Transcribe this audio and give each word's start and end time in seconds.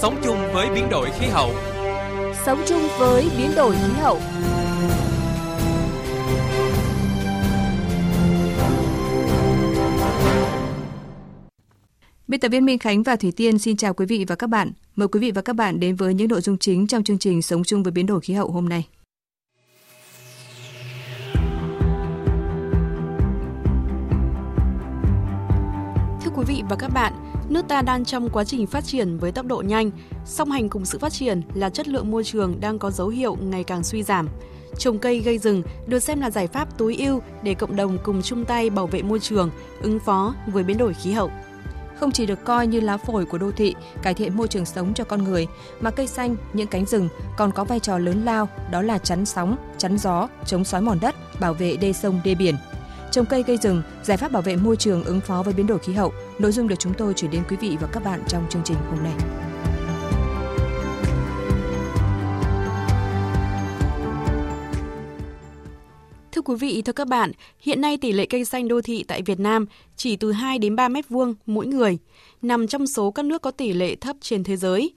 sống 0.00 0.16
chung 0.24 0.36
với 0.52 0.70
biến 0.74 0.88
đổi 0.90 1.10
khí 1.18 1.26
hậu. 1.26 1.50
Sống 2.46 2.62
chung 2.66 2.88
với 2.98 3.30
biến 3.38 3.50
đổi 3.56 3.74
khí 3.74 3.92
hậu. 4.00 4.20
Biên 12.28 12.40
tập 12.40 12.48
viên 12.48 12.64
Minh 12.64 12.78
Khánh 12.78 13.02
và 13.02 13.16
Thủy 13.16 13.32
Tiên 13.36 13.58
xin 13.58 13.76
chào 13.76 13.94
quý 13.94 14.06
vị 14.06 14.24
và 14.28 14.34
các 14.34 14.46
bạn. 14.46 14.72
Mời 14.96 15.08
quý 15.08 15.20
vị 15.20 15.30
và 15.30 15.42
các 15.42 15.56
bạn 15.56 15.80
đến 15.80 15.96
với 15.96 16.14
những 16.14 16.28
nội 16.28 16.40
dung 16.40 16.58
chính 16.58 16.86
trong 16.86 17.04
chương 17.04 17.18
trình 17.18 17.42
Sống 17.42 17.64
chung 17.64 17.82
với 17.82 17.92
biến 17.92 18.06
đổi 18.06 18.20
khí 18.20 18.34
hậu 18.34 18.50
hôm 18.50 18.68
nay. 18.68 18.88
Thưa 26.22 26.30
quý 26.36 26.44
vị 26.48 26.62
và 26.68 26.76
các 26.76 26.88
bạn, 26.94 27.27
nước 27.48 27.64
ta 27.68 27.82
đang 27.82 28.04
trong 28.04 28.30
quá 28.30 28.44
trình 28.44 28.66
phát 28.66 28.84
triển 28.84 29.18
với 29.18 29.32
tốc 29.32 29.46
độ 29.46 29.62
nhanh, 29.66 29.90
song 30.24 30.50
hành 30.50 30.68
cùng 30.68 30.84
sự 30.84 30.98
phát 30.98 31.12
triển 31.12 31.42
là 31.54 31.70
chất 31.70 31.88
lượng 31.88 32.10
môi 32.10 32.24
trường 32.24 32.60
đang 32.60 32.78
có 32.78 32.90
dấu 32.90 33.08
hiệu 33.08 33.36
ngày 33.40 33.64
càng 33.64 33.84
suy 33.84 34.02
giảm. 34.02 34.28
Trồng 34.78 34.98
cây 34.98 35.18
gây 35.20 35.38
rừng 35.38 35.62
được 35.86 35.98
xem 35.98 36.20
là 36.20 36.30
giải 36.30 36.46
pháp 36.46 36.78
tối 36.78 36.96
ưu 36.98 37.20
để 37.42 37.54
cộng 37.54 37.76
đồng 37.76 37.98
cùng 38.04 38.22
chung 38.22 38.44
tay 38.44 38.70
bảo 38.70 38.86
vệ 38.86 39.02
môi 39.02 39.20
trường, 39.20 39.50
ứng 39.82 39.98
phó 39.98 40.34
với 40.46 40.64
biến 40.64 40.78
đổi 40.78 40.94
khí 40.94 41.12
hậu 41.12 41.30
không 42.00 42.12
chỉ 42.12 42.26
được 42.26 42.44
coi 42.44 42.66
như 42.66 42.80
lá 42.80 42.96
phổi 42.96 43.24
của 43.24 43.38
đô 43.38 43.50
thị, 43.50 43.74
cải 44.02 44.14
thiện 44.14 44.36
môi 44.36 44.48
trường 44.48 44.64
sống 44.64 44.94
cho 44.94 45.04
con 45.04 45.24
người, 45.24 45.46
mà 45.80 45.90
cây 45.90 46.06
xanh, 46.06 46.36
những 46.52 46.66
cánh 46.66 46.86
rừng 46.86 47.08
còn 47.36 47.52
có 47.52 47.64
vai 47.64 47.80
trò 47.80 47.98
lớn 47.98 48.24
lao, 48.24 48.48
đó 48.70 48.82
là 48.82 48.98
chắn 48.98 49.26
sóng, 49.26 49.56
chắn 49.78 49.98
gió, 49.98 50.28
chống 50.46 50.64
xói 50.64 50.80
mòn 50.80 50.98
đất, 51.00 51.14
bảo 51.40 51.54
vệ 51.54 51.76
đê 51.76 51.92
sông, 51.92 52.20
đê 52.24 52.34
biển. 52.34 52.54
Trồng 53.12 53.26
cây 53.26 53.42
gây 53.46 53.56
rừng, 53.56 53.82
giải 54.02 54.16
pháp 54.16 54.32
bảo 54.32 54.42
vệ 54.42 54.56
môi 54.56 54.76
trường 54.76 55.04
ứng 55.04 55.20
phó 55.20 55.42
với 55.42 55.54
biến 55.54 55.66
đổi 55.66 55.78
khí 55.78 55.92
hậu, 55.92 56.12
nội 56.38 56.52
dung 56.52 56.68
được 56.68 56.78
chúng 56.78 56.94
tôi 56.94 57.14
chuyển 57.14 57.30
đến 57.30 57.42
quý 57.48 57.56
vị 57.60 57.76
và 57.80 57.88
các 57.92 58.04
bạn 58.04 58.22
trong 58.28 58.46
chương 58.50 58.62
trình 58.64 58.76
hôm 58.90 59.02
nay. 59.02 59.14
Thưa 66.32 66.42
quý 66.42 66.54
vị, 66.56 66.82
thưa 66.82 66.92
các 66.92 67.08
bạn, 67.08 67.32
hiện 67.60 67.80
nay 67.80 67.96
tỷ 67.96 68.12
lệ 68.12 68.26
cây 68.26 68.44
xanh 68.44 68.68
đô 68.68 68.80
thị 68.80 69.04
tại 69.08 69.22
Việt 69.22 69.40
Nam 69.40 69.66
chỉ 69.96 70.16
từ 70.16 70.32
2 70.32 70.58
đến 70.58 70.76
3 70.76 70.88
mét 70.88 71.08
vuông 71.08 71.34
mỗi 71.46 71.66
người, 71.66 71.98
nằm 72.42 72.66
trong 72.66 72.86
số 72.86 73.10
các 73.10 73.24
nước 73.24 73.42
có 73.42 73.50
tỷ 73.50 73.72
lệ 73.72 73.94
thấp 73.94 74.16
trên 74.20 74.44
thế 74.44 74.56
giới. 74.56 74.92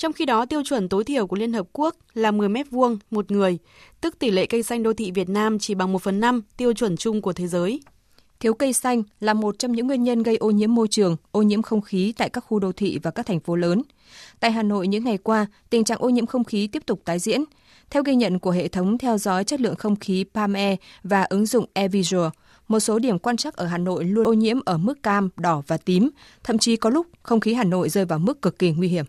Trong 0.00 0.12
khi 0.12 0.24
đó, 0.24 0.46
tiêu 0.46 0.62
chuẩn 0.64 0.88
tối 0.88 1.04
thiểu 1.04 1.26
của 1.26 1.36
Liên 1.36 1.52
Hợp 1.52 1.66
Quốc 1.72 1.96
là 2.14 2.30
10 2.30 2.48
mét 2.48 2.70
vuông 2.70 2.98
một 3.10 3.30
người, 3.30 3.58
tức 4.00 4.18
tỷ 4.18 4.30
lệ 4.30 4.46
cây 4.46 4.62
xanh 4.62 4.82
đô 4.82 4.92
thị 4.92 5.10
Việt 5.10 5.28
Nam 5.28 5.58
chỉ 5.58 5.74
bằng 5.74 5.92
1 5.92 6.02
phần 6.02 6.20
5 6.20 6.42
tiêu 6.56 6.72
chuẩn 6.72 6.96
chung 6.96 7.22
của 7.22 7.32
thế 7.32 7.46
giới. 7.46 7.80
Thiếu 8.40 8.54
cây 8.54 8.72
xanh 8.72 9.02
là 9.20 9.34
một 9.34 9.58
trong 9.58 9.72
những 9.72 9.86
nguyên 9.86 10.02
nhân 10.02 10.22
gây 10.22 10.36
ô 10.36 10.50
nhiễm 10.50 10.74
môi 10.74 10.88
trường, 10.88 11.16
ô 11.30 11.42
nhiễm 11.42 11.62
không 11.62 11.80
khí 11.80 12.12
tại 12.16 12.28
các 12.28 12.40
khu 12.40 12.58
đô 12.58 12.72
thị 12.72 12.98
và 13.02 13.10
các 13.10 13.26
thành 13.26 13.40
phố 13.40 13.56
lớn. 13.56 13.82
Tại 14.40 14.52
Hà 14.52 14.62
Nội 14.62 14.88
những 14.88 15.04
ngày 15.04 15.18
qua, 15.18 15.46
tình 15.70 15.84
trạng 15.84 15.98
ô 15.98 16.08
nhiễm 16.08 16.26
không 16.26 16.44
khí 16.44 16.66
tiếp 16.66 16.82
tục 16.86 17.00
tái 17.04 17.18
diễn– 17.18 17.44
theo 17.90 18.02
ghi 18.02 18.14
nhận 18.14 18.38
của 18.38 18.50
hệ 18.50 18.68
thống 18.68 18.98
theo 18.98 19.18
dõi 19.18 19.44
chất 19.44 19.60
lượng 19.60 19.76
không 19.76 19.96
khí 19.96 20.24
PAME 20.34 20.76
và 21.02 21.22
ứng 21.22 21.46
dụng 21.46 21.66
AirVisual, 21.74 22.28
một 22.68 22.80
số 22.80 22.98
điểm 22.98 23.18
quan 23.18 23.36
trắc 23.36 23.56
ở 23.56 23.66
Hà 23.66 23.78
Nội 23.78 24.04
luôn 24.04 24.24
ô 24.24 24.32
nhiễm 24.32 24.60
ở 24.64 24.78
mức 24.78 25.02
cam, 25.02 25.28
đỏ 25.36 25.62
và 25.66 25.76
tím, 25.76 26.10
thậm 26.44 26.58
chí 26.58 26.76
có 26.76 26.90
lúc 26.90 27.06
không 27.22 27.40
khí 27.40 27.54
Hà 27.54 27.64
Nội 27.64 27.88
rơi 27.88 28.04
vào 28.04 28.18
mức 28.18 28.42
cực 28.42 28.58
kỳ 28.58 28.70
nguy 28.70 28.88
hiểm. 28.88 29.04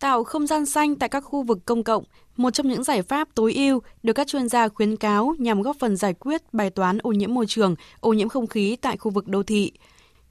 Tạo 0.00 0.24
không 0.24 0.46
gian 0.46 0.66
xanh 0.66 0.96
tại 0.96 1.08
các 1.08 1.20
khu 1.20 1.42
vực 1.42 1.58
công 1.64 1.84
cộng, 1.84 2.04
một 2.36 2.50
trong 2.50 2.68
những 2.68 2.84
giải 2.84 3.02
pháp 3.02 3.28
tối 3.34 3.54
ưu 3.54 3.80
được 4.02 4.12
các 4.12 4.26
chuyên 4.26 4.48
gia 4.48 4.68
khuyến 4.68 4.96
cáo 4.96 5.34
nhằm 5.38 5.62
góp 5.62 5.76
phần 5.78 5.96
giải 5.96 6.14
quyết 6.14 6.54
bài 6.54 6.70
toán 6.70 6.98
ô 6.98 7.12
nhiễm 7.12 7.34
môi 7.34 7.46
trường, 7.48 7.74
ô 8.00 8.12
nhiễm 8.12 8.28
không 8.28 8.46
khí 8.46 8.76
tại 8.76 8.96
khu 8.96 9.10
vực 9.10 9.28
đô 9.28 9.42
thị. 9.42 9.72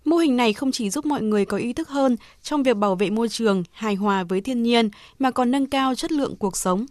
Mô 0.06 0.17
hình 0.17 0.38
này 0.38 0.53
không 0.53 0.72
chỉ 0.72 0.90
giúp 0.90 1.06
mọi 1.06 1.22
người 1.22 1.45
có 1.45 1.58
ý 1.58 1.73
thức 1.73 1.90
hơn 1.90 2.17
trong 2.44 2.64
việc 2.64 2.78
bảo 2.78 2.95
vệ 2.95 3.09
môi 3.09 3.30
trường, 3.30 3.64
hài 3.72 3.95
hòa 3.95 4.23
với 4.23 4.42
thiên 4.42 4.64
nhiên, 4.64 4.90
mà 5.20 5.31
còn 5.31 5.52
nâng 5.52 5.66
cao 5.66 5.95
chất 5.95 6.12
lượng 6.12 6.36
cuộc 6.36 6.58
sống. 6.58 6.86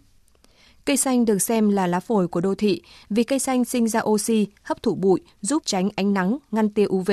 Cây 0.85 0.97
xanh 0.97 1.25
được 1.25 1.39
xem 1.39 1.69
là 1.69 1.87
lá 1.87 1.99
phổi 1.99 2.27
của 2.27 2.41
đô 2.41 2.55
thị 2.55 2.81
vì 3.09 3.23
cây 3.23 3.39
xanh 3.39 3.65
sinh 3.65 3.87
ra 3.87 4.01
oxy, 4.03 4.47
hấp 4.63 4.83
thụ 4.83 4.95
bụi, 4.95 5.21
giúp 5.41 5.63
tránh 5.65 5.89
ánh 5.95 6.13
nắng, 6.13 6.37
ngăn 6.51 6.69
tia 6.69 6.85
UV. 6.85 7.11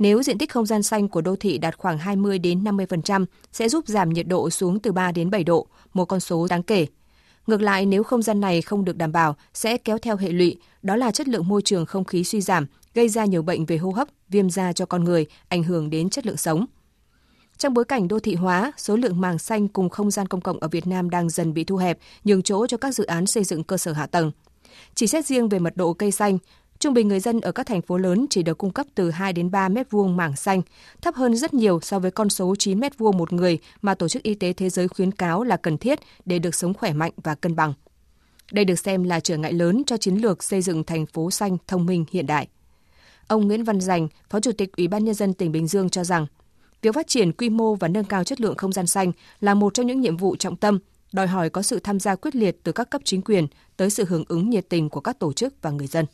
Nếu 0.00 0.22
diện 0.22 0.38
tích 0.38 0.52
không 0.52 0.66
gian 0.66 0.82
xanh 0.82 1.08
của 1.08 1.20
đô 1.20 1.36
thị 1.36 1.58
đạt 1.58 1.78
khoảng 1.78 1.98
20 1.98 2.38
đến 2.38 2.64
50% 2.64 3.26
sẽ 3.52 3.68
giúp 3.68 3.84
giảm 3.88 4.10
nhiệt 4.10 4.26
độ 4.28 4.50
xuống 4.50 4.80
từ 4.80 4.92
3 4.92 5.12
đến 5.12 5.30
7 5.30 5.44
độ, 5.44 5.66
một 5.94 6.04
con 6.04 6.20
số 6.20 6.46
đáng 6.50 6.62
kể. 6.62 6.86
Ngược 7.46 7.62
lại, 7.62 7.86
nếu 7.86 8.02
không 8.02 8.22
gian 8.22 8.40
này 8.40 8.62
không 8.62 8.84
được 8.84 8.96
đảm 8.96 9.12
bảo 9.12 9.36
sẽ 9.54 9.76
kéo 9.76 9.98
theo 9.98 10.16
hệ 10.16 10.28
lụy, 10.28 10.56
đó 10.82 10.96
là 10.96 11.10
chất 11.10 11.28
lượng 11.28 11.48
môi 11.48 11.62
trường 11.62 11.86
không 11.86 12.04
khí 12.04 12.24
suy 12.24 12.40
giảm, 12.40 12.66
gây 12.94 13.08
ra 13.08 13.24
nhiều 13.24 13.42
bệnh 13.42 13.66
về 13.66 13.76
hô 13.76 13.90
hấp, 13.90 14.08
viêm 14.28 14.50
da 14.50 14.72
cho 14.72 14.86
con 14.86 15.04
người, 15.04 15.26
ảnh 15.48 15.62
hưởng 15.62 15.90
đến 15.90 16.10
chất 16.10 16.26
lượng 16.26 16.36
sống. 16.36 16.66
Trong 17.58 17.74
bối 17.74 17.84
cảnh 17.84 18.08
đô 18.08 18.18
thị 18.18 18.34
hóa, 18.34 18.72
số 18.76 18.96
lượng 18.96 19.20
màng 19.20 19.38
xanh 19.38 19.68
cùng 19.68 19.88
không 19.88 20.10
gian 20.10 20.26
công 20.26 20.40
cộng 20.40 20.60
ở 20.60 20.68
Việt 20.68 20.86
Nam 20.86 21.10
đang 21.10 21.30
dần 21.30 21.54
bị 21.54 21.64
thu 21.64 21.76
hẹp, 21.76 21.98
nhường 22.24 22.42
chỗ 22.42 22.66
cho 22.66 22.76
các 22.76 22.94
dự 22.94 23.04
án 23.04 23.26
xây 23.26 23.44
dựng 23.44 23.64
cơ 23.64 23.76
sở 23.76 23.92
hạ 23.92 24.06
tầng. 24.06 24.32
Chỉ 24.94 25.06
xét 25.06 25.26
riêng 25.26 25.48
về 25.48 25.58
mật 25.58 25.76
độ 25.76 25.92
cây 25.92 26.10
xanh, 26.10 26.38
trung 26.80 26.94
bình 26.94 27.08
người 27.08 27.20
dân 27.20 27.40
ở 27.40 27.52
các 27.52 27.66
thành 27.66 27.82
phố 27.82 27.98
lớn 27.98 28.26
chỉ 28.30 28.42
được 28.42 28.58
cung 28.58 28.70
cấp 28.70 28.86
từ 28.94 29.10
2 29.10 29.32
đến 29.32 29.50
3 29.50 29.68
mét 29.68 29.90
vuông 29.90 30.16
mảng 30.16 30.36
xanh, 30.36 30.62
thấp 31.00 31.14
hơn 31.14 31.36
rất 31.36 31.54
nhiều 31.54 31.80
so 31.80 31.98
với 31.98 32.10
con 32.10 32.30
số 32.30 32.54
9 32.58 32.80
mét 32.80 32.98
vuông 32.98 33.16
một 33.16 33.32
người 33.32 33.58
mà 33.82 33.94
Tổ 33.94 34.08
chức 34.08 34.22
Y 34.22 34.34
tế 34.34 34.52
Thế 34.52 34.70
giới 34.70 34.88
khuyến 34.88 35.12
cáo 35.12 35.42
là 35.42 35.56
cần 35.56 35.78
thiết 35.78 36.00
để 36.24 36.38
được 36.38 36.54
sống 36.54 36.74
khỏe 36.74 36.92
mạnh 36.92 37.12
và 37.16 37.34
cân 37.34 37.56
bằng. 37.56 37.74
Đây 38.52 38.64
được 38.64 38.78
xem 38.78 39.04
là 39.04 39.20
trở 39.20 39.36
ngại 39.36 39.52
lớn 39.52 39.82
cho 39.86 39.96
chiến 39.96 40.16
lược 40.16 40.42
xây 40.42 40.62
dựng 40.62 40.84
thành 40.84 41.06
phố 41.06 41.30
xanh 41.30 41.56
thông 41.66 41.86
minh 41.86 42.04
hiện 42.10 42.26
đại. 42.26 42.48
Ông 43.26 43.46
Nguyễn 43.46 43.64
Văn 43.64 43.80
Dành, 43.80 44.08
Phó 44.30 44.40
Chủ 44.40 44.52
tịch 44.52 44.76
Ủy 44.76 44.88
ban 44.88 45.04
Nhân 45.04 45.14
dân 45.14 45.34
tỉnh 45.34 45.52
Bình 45.52 45.66
Dương 45.66 45.90
cho 45.90 46.04
rằng, 46.04 46.26
Việc 46.82 46.94
phát 46.94 47.06
triển 47.06 47.32
quy 47.32 47.48
mô 47.48 47.74
và 47.74 47.88
nâng 47.88 48.04
cao 48.04 48.24
chất 48.24 48.40
lượng 48.40 48.56
không 48.56 48.72
gian 48.72 48.86
xanh 48.86 49.12
là 49.40 49.54
một 49.54 49.74
trong 49.74 49.86
những 49.86 50.00
nhiệm 50.00 50.16
vụ 50.16 50.36
trọng 50.36 50.56
tâm, 50.56 50.78
đòi 51.12 51.26
hỏi 51.26 51.50
có 51.50 51.62
sự 51.62 51.78
tham 51.78 52.00
gia 52.00 52.14
quyết 52.14 52.36
liệt 52.36 52.56
từ 52.62 52.72
các 52.72 52.90
cấp 52.90 53.00
chính 53.04 53.22
quyền 53.22 53.46
tới 53.76 53.90
sự 53.90 54.04
hưởng 54.04 54.24
ứng 54.28 54.50
nhiệt 54.50 54.68
tình 54.68 54.88
của 54.88 55.00
các 55.00 55.18
tổ 55.18 55.32
chức 55.32 55.54
và 55.62 55.70
người 55.70 55.86
dân. 55.86 56.06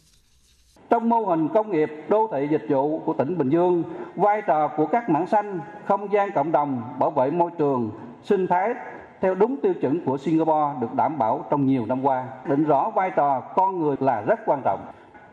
Trong 0.91 1.08
mô 1.08 1.20
hình 1.20 1.48
công 1.48 1.70
nghiệp 1.70 1.92
đô 2.08 2.28
thị 2.32 2.48
dịch 2.50 2.66
vụ 2.69 2.98
của 3.04 3.12
tỉnh 3.12 3.38
Bình 3.38 3.48
Dương, 3.48 3.82
vai 4.16 4.42
trò 4.42 4.69
của 4.69 4.86
các 4.86 5.10
mảng 5.10 5.26
xanh, 5.26 5.60
không 5.84 6.12
gian 6.12 6.32
cộng 6.32 6.52
đồng, 6.52 6.82
bảo 6.98 7.10
vệ 7.10 7.30
môi 7.30 7.50
trường, 7.58 7.91
sinh 8.22 8.47
thái 8.47 8.74
theo 9.20 9.34
đúng 9.34 9.56
tiêu 9.56 9.74
chuẩn 9.74 10.04
của 10.04 10.16
Singapore 10.16 10.80
được 10.80 10.94
đảm 10.94 11.19
bảo 11.19 11.44
trong 11.50 11.66
nhiều 11.66 11.86
năm 11.86 12.02
qua. 12.02 12.24
Định 12.44 12.64
rõ 12.64 12.91
vai 12.91 13.10
trò 13.10 13.41
con 13.41 13.80
người 13.80 13.97
là 14.00 14.20
rất 14.20 14.41
quan 14.47 14.60
trọng. 14.64 14.80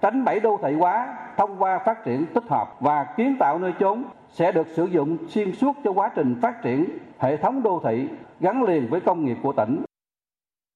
Tránh 0.02 0.26
bẫy 0.26 0.40
đô 0.40 0.60
thị 0.64 0.74
hóa 0.74 1.18
thông 1.38 1.56
qua 1.60 1.80
phát 1.80 2.04
triển 2.06 2.26
tích 2.26 2.44
hợp 2.50 2.76
và 2.80 3.04
kiến 3.04 3.36
tạo 3.40 3.60
nơi 3.60 3.74
chốn 3.80 4.04
sẽ 4.30 4.52
được 4.52 4.68
sử 4.68 4.86
dụng 4.86 5.18
xuyên 5.28 5.52
suốt 5.52 5.76
cho 5.84 5.92
quá 5.92 6.10
trình 6.16 6.36
phát 6.42 6.62
triển 6.62 6.86
hệ 7.20 7.38
thống 7.38 7.64
đô 7.64 7.82
thị 7.84 8.10
gắn 8.40 8.64
liền 8.64 8.88
với 8.90 9.00
công 9.00 9.26
nghiệp 9.26 9.38
của 9.44 9.54
tỉnh. 9.54 9.84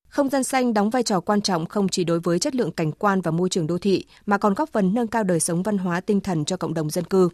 Không 0.09 0.29
gian 0.29 0.43
xanh 0.43 0.73
đóng 0.73 0.89
vai 0.89 1.03
trò 1.03 1.19
quan 1.19 1.41
trọng 1.41 1.65
không 1.65 1.89
chỉ 1.89 2.03
đối 2.03 2.19
với 2.19 2.39
chất 2.39 2.55
lượng 2.55 2.71
cảnh 2.71 2.91
quan 2.91 3.21
và 3.21 3.31
môi 3.31 3.49
trường 3.49 3.67
đô 3.67 3.77
thị 3.77 4.05
mà 4.25 4.37
còn 4.37 4.53
góp 4.53 4.69
phần 4.69 4.93
nâng 4.93 5.07
cao 5.07 5.23
đời 5.23 5.39
sống 5.39 5.63
văn 5.63 5.77
hóa 5.77 6.01
tinh 6.01 6.21
thần 6.21 6.45
cho 6.45 6.57
cộng 6.57 6.73
đồng 6.73 6.89
dân 6.89 7.03
cư. 7.03 7.29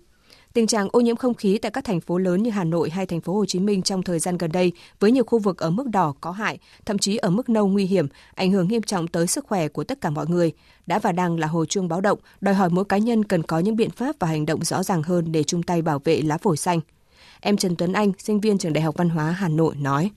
Tình 0.54 0.68
trạng 0.68 0.88
ô 0.92 1.00
nhiễm 1.00 1.16
không 1.16 1.34
khí 1.34 1.58
tại 1.58 1.72
các 1.72 1.84
thành 1.84 2.02
phố 2.02 2.18
lớn 2.18 2.44
như 2.44 2.50
Hà 2.50 2.64
Nội 2.64 2.90
hay 2.90 3.06
thành 3.06 3.22
phố 3.22 3.34
Hồ 3.34 3.46
Chí 3.46 3.60
Minh 3.60 3.82
trong 3.82 4.04
thời 4.04 4.20
gian 4.20 4.38
gần 4.38 4.52
đây 4.52 4.72
với 5.00 5.12
nhiều 5.12 5.24
khu 5.24 5.40
vực 5.40 5.58
ở 5.58 5.70
mức 5.70 5.88
đỏ 5.88 6.14
có 6.22 6.32
hại, 6.32 6.60
thậm 6.86 6.98
chí 6.98 7.18
ở 7.18 7.30
mức 7.30 7.50
nâu 7.50 7.68
nguy 7.68 7.86
hiểm, 7.86 8.08
ảnh 8.36 8.52
hưởng 8.52 8.68
nghiêm 8.68 8.82
trọng 8.82 9.08
tới 9.08 9.28
sức 9.28 9.46
khỏe 9.48 9.68
của 9.68 9.84
tất 9.84 10.02
cả 10.02 10.10
mọi 10.10 10.28
người, 10.28 10.52
đã 10.86 11.00
và 11.00 11.12
đang 11.12 11.40
là 11.40 11.48
hồi 11.48 11.66
chuông 11.66 11.88
báo 11.88 12.02
động, 12.02 12.20
đòi 12.42 12.56
hỏi 12.56 12.70
mỗi 12.70 12.86
cá 12.86 12.98
nhân 12.98 13.24
cần 13.24 13.44
có 13.44 13.60
những 13.60 13.76
biện 13.76 13.90
pháp 13.90 14.16
và 14.20 14.28
hành 14.28 14.46
động 14.46 14.64
rõ 14.64 14.84
ràng 14.84 15.04
hơn 15.04 15.32
để 15.32 15.44
chung 15.44 15.64
tay 15.64 15.82
bảo 15.82 16.00
vệ 16.00 16.22
lá 16.22 16.38
phổi 16.38 16.58
xanh. 16.58 16.80
Em 17.40 17.58
Trần 17.58 17.76
Tuấn 17.76 17.94
Anh, 17.94 18.12
sinh 18.18 18.40
viên 18.40 18.58
trường 18.58 18.74
Đại 18.74 18.82
học 18.82 18.96
Văn 18.98 19.10
hóa 19.10 19.32
Hà 19.32 19.48
Nội 19.48 19.76
nói. 19.76 20.12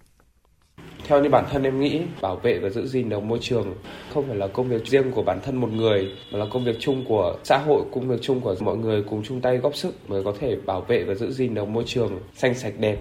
Theo 1.08 1.22
như 1.22 1.28
bản 1.28 1.44
thân 1.50 1.62
em 1.62 1.80
nghĩ, 1.80 2.00
bảo 2.20 2.36
vệ 2.36 2.58
và 2.58 2.68
giữ 2.68 2.86
gìn 2.86 3.08
được 3.08 3.22
môi 3.22 3.38
trường 3.42 3.74
không 4.14 4.24
phải 4.28 4.36
là 4.36 4.46
công 4.46 4.68
việc 4.68 4.86
riêng 4.86 5.12
của 5.12 5.22
bản 5.22 5.40
thân 5.42 5.56
một 5.56 5.68
người, 5.72 6.10
mà 6.32 6.38
là 6.38 6.46
công 6.50 6.64
việc 6.64 6.76
chung 6.80 7.04
của 7.08 7.36
xã 7.44 7.58
hội, 7.58 7.82
công 7.92 8.08
việc 8.08 8.16
chung 8.22 8.40
của 8.40 8.54
mọi 8.60 8.76
người 8.76 9.02
cùng 9.02 9.22
chung 9.22 9.40
tay 9.40 9.56
góp 9.56 9.76
sức 9.76 10.10
mới 10.10 10.24
có 10.24 10.32
thể 10.40 10.56
bảo 10.66 10.80
vệ 10.80 11.04
và 11.04 11.14
giữ 11.14 11.30
gìn 11.30 11.54
được 11.54 11.68
môi 11.68 11.84
trường 11.86 12.18
xanh 12.34 12.54
sạch 12.54 12.72
đẹp. 12.78 12.96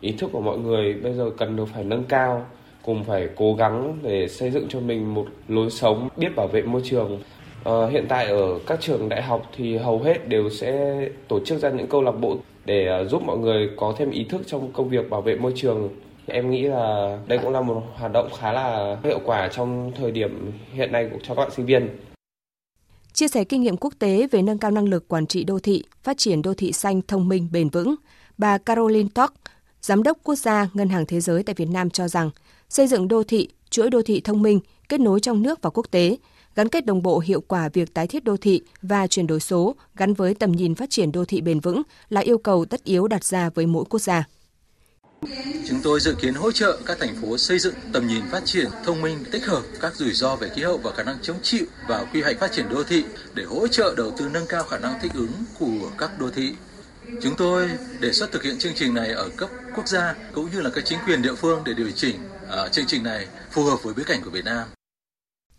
Ý 0.00 0.12
thức 0.12 0.30
của 0.32 0.40
mọi 0.40 0.58
người 0.58 0.94
bây 0.94 1.12
giờ 1.12 1.30
cần 1.38 1.56
được 1.56 1.64
phải 1.74 1.84
nâng 1.84 2.04
cao, 2.04 2.46
cùng 2.84 3.04
phải 3.04 3.28
cố 3.36 3.54
gắng 3.54 3.98
để 4.02 4.28
xây 4.28 4.50
dựng 4.50 4.66
cho 4.68 4.80
mình 4.80 5.14
một 5.14 5.26
lối 5.48 5.70
sống 5.70 6.08
biết 6.16 6.36
bảo 6.36 6.46
vệ 6.46 6.62
môi 6.62 6.82
trường. 6.84 7.22
À, 7.64 7.72
hiện 7.90 8.06
tại 8.08 8.26
ở 8.26 8.58
các 8.66 8.80
trường 8.80 9.08
đại 9.08 9.22
học 9.22 9.50
thì 9.56 9.76
hầu 9.76 9.98
hết 9.98 10.28
đều 10.28 10.50
sẽ 10.50 11.00
tổ 11.28 11.40
chức 11.44 11.58
ra 11.58 11.70
những 11.70 11.86
câu 11.86 12.02
lạc 12.02 12.12
bộ 12.20 12.36
để 12.64 12.86
ờ, 12.86 13.04
giúp 13.04 13.22
mọi 13.22 13.38
người 13.38 13.70
có 13.76 13.94
thêm 13.98 14.10
ý 14.10 14.24
thức 14.24 14.42
trong 14.46 14.72
công 14.72 14.88
việc 14.88 15.10
bảo 15.10 15.22
vệ 15.22 15.36
môi 15.36 15.52
trường 15.56 15.88
Em 16.32 16.50
nghĩ 16.50 16.62
là 16.62 17.18
đây 17.26 17.38
cũng 17.42 17.52
là 17.52 17.60
một 17.60 17.82
hoạt 17.94 18.12
động 18.12 18.28
khá 18.38 18.52
là 18.52 18.96
hiệu 19.04 19.20
quả 19.24 19.48
trong 19.52 19.92
thời 19.96 20.12
điểm 20.12 20.52
hiện 20.72 20.92
nay 20.92 21.10
cho 21.22 21.34
các 21.34 21.42
bạn 21.42 21.50
sinh 21.56 21.66
viên. 21.66 21.88
Chia 23.12 23.28
sẻ 23.28 23.44
kinh 23.44 23.62
nghiệm 23.62 23.76
quốc 23.76 23.94
tế 23.98 24.28
về 24.30 24.42
nâng 24.42 24.58
cao 24.58 24.70
năng 24.70 24.88
lực 24.88 25.08
quản 25.08 25.26
trị 25.26 25.44
đô 25.44 25.58
thị, 25.58 25.84
phát 26.02 26.18
triển 26.18 26.42
đô 26.42 26.54
thị 26.54 26.72
xanh 26.72 27.02
thông 27.02 27.28
minh 27.28 27.48
bền 27.52 27.68
vững, 27.68 27.94
bà 28.38 28.58
Caroline 28.58 29.08
Tock, 29.14 29.34
Giám 29.80 30.02
đốc 30.02 30.18
Quốc 30.24 30.34
gia 30.34 30.68
Ngân 30.74 30.88
hàng 30.88 31.06
Thế 31.06 31.20
giới 31.20 31.42
tại 31.42 31.54
Việt 31.54 31.68
Nam 31.70 31.90
cho 31.90 32.08
rằng 32.08 32.30
xây 32.68 32.86
dựng 32.86 33.08
đô 33.08 33.22
thị, 33.22 33.48
chuỗi 33.70 33.90
đô 33.90 34.02
thị 34.02 34.20
thông 34.20 34.42
minh, 34.42 34.60
kết 34.88 35.00
nối 35.00 35.20
trong 35.20 35.42
nước 35.42 35.62
và 35.62 35.70
quốc 35.70 35.86
tế, 35.90 36.16
gắn 36.54 36.68
kết 36.68 36.86
đồng 36.86 37.02
bộ 37.02 37.18
hiệu 37.18 37.40
quả 37.48 37.68
việc 37.72 37.94
tái 37.94 38.06
thiết 38.06 38.24
đô 38.24 38.36
thị 38.36 38.62
và 38.82 39.06
chuyển 39.06 39.26
đổi 39.26 39.40
số 39.40 39.74
gắn 39.96 40.14
với 40.14 40.34
tầm 40.34 40.52
nhìn 40.52 40.74
phát 40.74 40.90
triển 40.90 41.12
đô 41.12 41.24
thị 41.24 41.40
bền 41.40 41.60
vững 41.60 41.82
là 42.08 42.20
yêu 42.20 42.38
cầu 42.38 42.64
tất 42.64 42.84
yếu 42.84 43.08
đặt 43.08 43.24
ra 43.24 43.50
với 43.54 43.66
mỗi 43.66 43.84
quốc 43.90 44.00
gia 44.00 44.24
Chúng 45.68 45.80
tôi 45.82 46.00
dự 46.00 46.14
kiến 46.14 46.34
hỗ 46.34 46.52
trợ 46.52 46.78
các 46.86 46.98
thành 47.00 47.14
phố 47.22 47.38
xây 47.38 47.58
dựng 47.58 47.74
tầm 47.92 48.06
nhìn 48.06 48.22
phát 48.30 48.44
triển 48.44 48.68
thông 48.84 49.02
minh 49.02 49.18
tích 49.30 49.46
hợp 49.46 49.62
các 49.80 49.94
rủi 49.94 50.12
ro 50.12 50.36
về 50.36 50.48
khí 50.48 50.62
hậu 50.62 50.78
và 50.78 50.92
khả 50.92 51.02
năng 51.02 51.18
chống 51.22 51.36
chịu 51.42 51.64
vào 51.88 52.06
quy 52.12 52.22
hoạch 52.22 52.40
phát 52.40 52.52
triển 52.52 52.68
đô 52.68 52.84
thị 52.84 53.04
để 53.34 53.44
hỗ 53.44 53.68
trợ 53.68 53.94
đầu 53.96 54.10
tư 54.18 54.28
nâng 54.32 54.46
cao 54.48 54.64
khả 54.64 54.78
năng 54.78 54.94
thích 55.02 55.12
ứng 55.14 55.32
của 55.58 55.90
các 55.98 56.18
đô 56.18 56.30
thị. 56.30 56.54
Chúng 57.22 57.34
tôi 57.36 57.70
đề 58.00 58.12
xuất 58.12 58.32
thực 58.32 58.42
hiện 58.42 58.58
chương 58.58 58.74
trình 58.74 58.94
này 58.94 59.12
ở 59.12 59.28
cấp 59.36 59.50
quốc 59.76 59.88
gia 59.88 60.14
cũng 60.32 60.50
như 60.52 60.60
là 60.60 60.70
các 60.74 60.84
chính 60.84 60.98
quyền 61.06 61.22
địa 61.22 61.34
phương 61.34 61.62
để 61.64 61.74
điều 61.74 61.90
chỉnh 61.90 62.16
uh, 62.44 62.72
chương 62.72 62.86
trình 62.86 63.02
này 63.02 63.26
phù 63.50 63.64
hợp 63.64 63.82
với 63.82 63.94
bối 63.94 64.04
cảnh 64.04 64.20
của 64.24 64.30
Việt 64.30 64.44
Nam. 64.44 64.68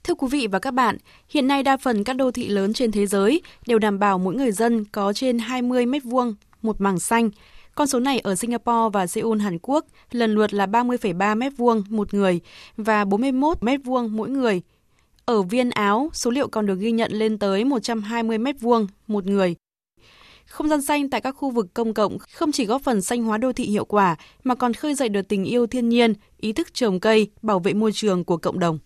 Thưa 0.03 0.13
quý 0.13 0.27
vị 0.31 0.47
và 0.51 0.59
các 0.59 0.73
bạn, 0.73 0.97
hiện 1.29 1.47
nay 1.47 1.63
đa 1.63 1.77
phần 1.77 2.03
các 2.03 2.13
đô 2.13 2.31
thị 2.31 2.47
lớn 2.47 2.73
trên 2.73 2.91
thế 2.91 3.07
giới 3.07 3.41
đều 3.67 3.79
đảm 3.79 3.99
bảo 3.99 4.17
mỗi 4.17 4.35
người 4.35 4.51
dân 4.51 4.85
có 4.85 5.13
trên 5.13 5.39
20 5.39 5.85
mét 5.85 6.03
vuông 6.03 6.35
một 6.61 6.81
mảng 6.81 6.99
xanh. 6.99 7.29
Con 7.75 7.87
số 7.87 7.99
này 7.99 8.19
ở 8.19 8.35
Singapore 8.35 8.89
và 8.93 9.07
Seoul, 9.07 9.39
Hàn 9.39 9.57
Quốc 9.61 9.85
lần 10.11 10.35
lượt 10.35 10.53
là 10.53 10.65
30,3 10.65 11.37
mét 11.37 11.53
vuông 11.57 11.83
một 11.89 12.13
người 12.13 12.39
và 12.77 13.05
41 13.05 13.63
mét 13.63 13.79
vuông 13.83 14.15
mỗi 14.15 14.29
người. 14.29 14.61
Ở 15.25 15.41
Viên 15.41 15.69
Áo, 15.69 16.09
số 16.13 16.31
liệu 16.31 16.47
còn 16.47 16.65
được 16.65 16.79
ghi 16.79 16.91
nhận 16.91 17.11
lên 17.11 17.39
tới 17.39 17.63
120 17.63 18.37
mét 18.37 18.55
vuông 18.59 18.87
một 19.07 19.25
người. 19.25 19.55
Không 20.45 20.69
gian 20.69 20.81
xanh 20.81 21.09
tại 21.09 21.21
các 21.21 21.31
khu 21.31 21.49
vực 21.49 21.67
công 21.73 21.93
cộng 21.93 22.17
không 22.19 22.51
chỉ 22.51 22.65
góp 22.65 22.81
phần 22.81 23.01
xanh 23.01 23.23
hóa 23.23 23.37
đô 23.37 23.53
thị 23.53 23.63
hiệu 23.63 23.85
quả 23.85 24.15
mà 24.43 24.55
còn 24.55 24.73
khơi 24.73 24.93
dậy 24.93 25.09
được 25.09 25.27
tình 25.27 25.43
yêu 25.43 25.67
thiên 25.67 25.89
nhiên, 25.89 26.13
ý 26.37 26.53
thức 26.53 26.73
trồng 26.73 26.99
cây, 26.99 27.27
bảo 27.41 27.59
vệ 27.59 27.73
môi 27.73 27.91
trường 27.93 28.23
của 28.23 28.37
cộng 28.37 28.59
đồng. 28.59 28.79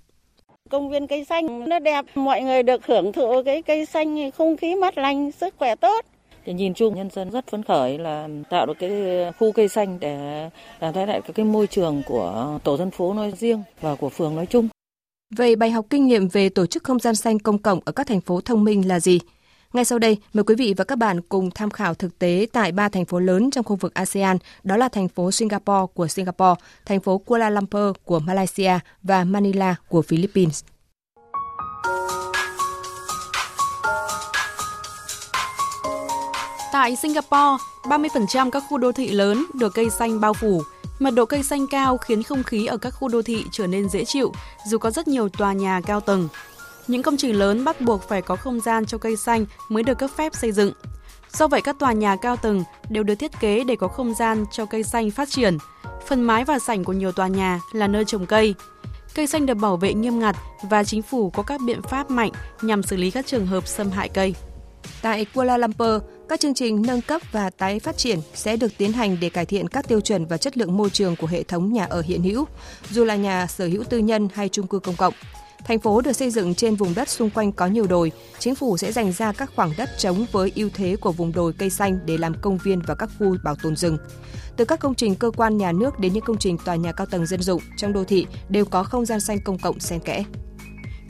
Công 0.70 0.90
viên 0.90 1.08
cây 1.08 1.26
xanh 1.26 1.70
nó 1.70 1.80
đẹp, 1.80 2.06
mọi 2.16 2.42
người 2.42 2.64
được 2.64 2.86
hưởng 2.86 3.12
thụ 3.12 3.44
cái 3.46 3.62
cây 3.62 3.86
xanh, 3.86 4.32
không 4.32 4.58
khí 4.58 4.76
mát 4.76 4.98
lành, 4.98 5.32
sức 5.32 5.54
khỏe 5.58 5.76
tốt. 5.76 6.06
Thì 6.46 6.54
nhìn 6.54 6.74
chung 6.74 6.96
nhân 6.96 7.10
dân 7.10 7.30
rất 7.30 7.48
phấn 7.48 7.64
khởi 7.64 7.98
là 7.98 8.28
tạo 8.50 8.66
được 8.66 8.74
cái 8.80 8.92
khu 9.40 9.52
cây 9.52 9.68
xanh 9.68 10.00
để 10.00 10.50
làm 10.80 10.94
thay 10.94 11.08
lại 11.08 11.22
cái 11.36 11.46
môi 11.46 11.68
trường 11.68 12.02
của 12.06 12.60
tổ 12.64 12.78
dân 12.78 12.92
phố 12.92 13.14
nói 13.14 13.34
riêng 13.38 13.64
và 13.82 13.96
của 13.96 14.10
phường 14.10 14.36
nói 14.36 14.46
chung. 14.46 14.68
Vậy 15.36 15.56
bài 15.56 15.72
học 15.72 15.86
kinh 15.90 16.08
nghiệm 16.08 16.28
về 16.28 16.50
tổ 16.50 16.66
chức 16.66 16.84
không 16.84 17.00
gian 17.00 17.16
xanh 17.16 17.40
công 17.40 17.58
cộng 17.58 17.80
ở 17.86 17.92
các 17.92 18.08
thành 18.08 18.22
phố 18.22 18.42
thông 18.42 18.64
minh 18.64 18.88
là 18.88 19.00
gì? 19.00 19.20
Ngay 19.74 19.86
sau 19.86 20.00
đây, 20.00 20.18
mời 20.34 20.44
quý 20.44 20.56
vị 20.56 20.74
và 20.78 20.84
các 20.84 20.98
bạn 20.98 21.22
cùng 21.22 21.52
tham 21.52 21.70
khảo 21.70 21.94
thực 21.94 22.20
tế 22.20 22.48
tại 22.54 22.72
ba 22.72 22.90
thành 22.90 23.06
phố 23.06 23.20
lớn 23.20 23.52
trong 23.52 23.64
khu 23.64 23.76
vực 23.76 23.94
ASEAN, 23.94 24.38
đó 24.64 24.78
là 24.78 24.90
thành 24.90 25.08
phố 25.08 25.32
Singapore 25.32 25.86
của 25.94 26.08
Singapore, 26.08 26.62
thành 26.86 27.00
phố 27.00 27.18
Kuala 27.18 27.50
Lumpur 27.50 27.96
của 28.04 28.20
Malaysia 28.20 28.80
và 29.04 29.24
Manila 29.24 29.76
của 29.90 30.02
Philippines. 30.02 30.64
Tại 36.76 36.96
Singapore, 36.96 37.64
30% 37.84 38.52
các 38.52 38.64
khu 38.70 38.78
đô 38.78 38.92
thị 38.92 39.10
lớn 39.10 39.46
được 39.54 39.74
cây 39.74 39.90
xanh 39.90 40.20
bao 40.20 40.34
phủ. 40.34 40.62
Mật 41.00 41.12
độ 41.12 41.26
cây 41.26 41.44
xanh 41.44 41.68
cao 41.68 41.98
khiến 41.98 42.24
không 42.24 42.44
khí 42.44 42.66
ở 42.66 42.78
các 42.78 42.90
khu 42.90 43.08
đô 43.08 43.22
thị 43.22 43.46
trở 43.52 43.68
nên 43.68 43.90
dễ 43.90 44.06
chịu, 44.06 44.32
dù 44.68 44.78
có 44.78 44.92
rất 44.92 45.08
nhiều 45.08 45.30
tòa 45.30 45.54
nhà 45.54 45.82
cao 45.82 46.00
tầng. 46.00 46.28
Những 46.88 47.04
công 47.04 47.18
trình 47.18 47.36
lớn 47.40 47.66
bắt 47.66 47.82
buộc 47.82 48.10
phải 48.10 48.22
có 48.22 48.36
không 48.36 48.60
gian 48.60 48.86
cho 48.86 48.98
cây 48.98 49.16
xanh 49.16 49.46
mới 49.70 49.84
được 49.84 49.98
cấp 49.98 50.10
phép 50.18 50.36
xây 50.36 50.52
dựng. 50.52 50.72
Do 51.34 51.48
vậy 51.48 51.62
các 51.62 51.80
tòa 51.80 51.94
nhà 51.94 52.16
cao 52.16 52.36
tầng 52.36 52.64
đều 52.90 53.04
được 53.04 53.16
thiết 53.16 53.40
kế 53.40 53.64
để 53.64 53.76
có 53.76 53.88
không 53.88 54.14
gian 54.14 54.46
cho 54.52 54.66
cây 54.66 54.84
xanh 54.84 55.12
phát 55.12 55.30
triển. 55.30 55.58
Phần 56.08 56.22
mái 56.22 56.46
và 56.46 56.60
sảnh 56.60 56.84
của 56.84 56.94
nhiều 56.94 57.12
tòa 57.12 57.28
nhà 57.28 57.60
là 57.72 57.88
nơi 57.88 58.06
trồng 58.06 58.26
cây. 58.26 58.56
Cây 59.16 59.28
xanh 59.28 59.46
được 59.46 59.56
bảo 59.56 59.78
vệ 59.78 59.94
nghiêm 59.94 60.20
ngặt 60.20 60.36
và 60.70 60.84
chính 60.84 61.02
phủ 61.02 61.30
có 61.30 61.44
các 61.44 61.62
biện 61.66 61.82
pháp 61.82 62.12
mạnh 62.12 62.32
nhằm 62.62 62.84
xử 62.84 62.98
lý 62.98 63.12
các 63.12 63.26
trường 63.28 63.48
hợp 63.48 63.68
xâm 63.68 63.92
hại 63.92 64.10
cây. 64.10 64.36
Tại 65.02 65.26
Kuala 65.34 65.58
Lumpur, 65.58 66.02
các 66.30 66.40
chương 66.40 66.54
trình 66.54 66.82
nâng 66.88 67.02
cấp 67.02 67.22
và 67.32 67.50
tái 67.50 67.80
phát 67.80 67.98
triển 67.98 68.20
sẽ 68.34 68.58
được 68.58 68.72
tiến 68.78 68.94
hành 68.94 69.18
để 69.22 69.30
cải 69.30 69.46
thiện 69.46 69.68
các 69.68 69.88
tiêu 69.88 70.02
chuẩn 70.02 70.26
và 70.26 70.38
chất 70.38 70.58
lượng 70.58 70.78
môi 70.78 70.90
trường 70.90 71.16
của 71.16 71.28
hệ 71.28 71.44
thống 71.44 71.74
nhà 71.74 71.86
ở 71.86 72.02
hiện 72.02 72.24
hữu, 72.24 72.46
dù 72.92 73.04
là 73.04 73.16
nhà 73.16 73.48
sở 73.48 73.68
hữu 73.68 73.84
tư 73.84 73.98
nhân 73.98 74.28
hay 74.34 74.50
chung 74.50 74.68
cư 74.68 74.80
công 74.80 74.96
cộng. 74.96 75.14
Thành 75.66 75.80
phố 75.80 76.02
được 76.02 76.14
xây 76.14 76.30
dựng 76.30 76.56
trên 76.56 76.76
vùng 76.76 76.94
đất 76.96 77.10
xung 77.10 77.30
quanh 77.30 77.52
có 77.52 77.68
nhiều 77.68 77.88
đồi, 77.88 78.12
chính 78.40 78.56
phủ 78.56 78.78
sẽ 78.78 78.92
dành 78.92 79.12
ra 79.12 79.32
các 79.32 79.52
khoảng 79.56 79.72
đất 79.78 79.90
trống 79.98 80.26
với 80.32 80.52
ưu 80.56 80.70
thế 80.74 80.96
của 80.96 81.12
vùng 81.12 81.32
đồi 81.32 81.54
cây 81.54 81.70
xanh 81.70 82.00
để 82.06 82.18
làm 82.18 82.34
công 82.42 82.58
viên 82.58 82.82
và 82.88 82.96
các 82.96 83.10
khu 83.20 83.36
bảo 83.44 83.56
tồn 83.64 83.76
rừng. 83.76 83.98
Từ 84.58 84.66
các 84.66 84.80
công 84.80 84.96
trình 84.96 85.16
cơ 85.16 85.32
quan 85.32 85.58
nhà 85.58 85.72
nước 85.72 86.00
đến 86.00 86.14
những 86.14 86.24
công 86.24 86.38
trình 86.38 86.58
tòa 86.66 86.76
nhà 86.76 86.92
cao 86.92 87.08
tầng 87.08 87.26
dân 87.26 87.42
dụng 87.42 87.62
trong 87.78 87.94
đô 87.94 88.04
thị 88.04 88.26
đều 88.50 88.66
có 88.66 88.84
không 88.84 89.06
gian 89.06 89.20
xanh 89.20 89.40
công 89.42 89.58
cộng 89.58 89.80
xen 89.80 90.00
kẽ. 90.00 90.24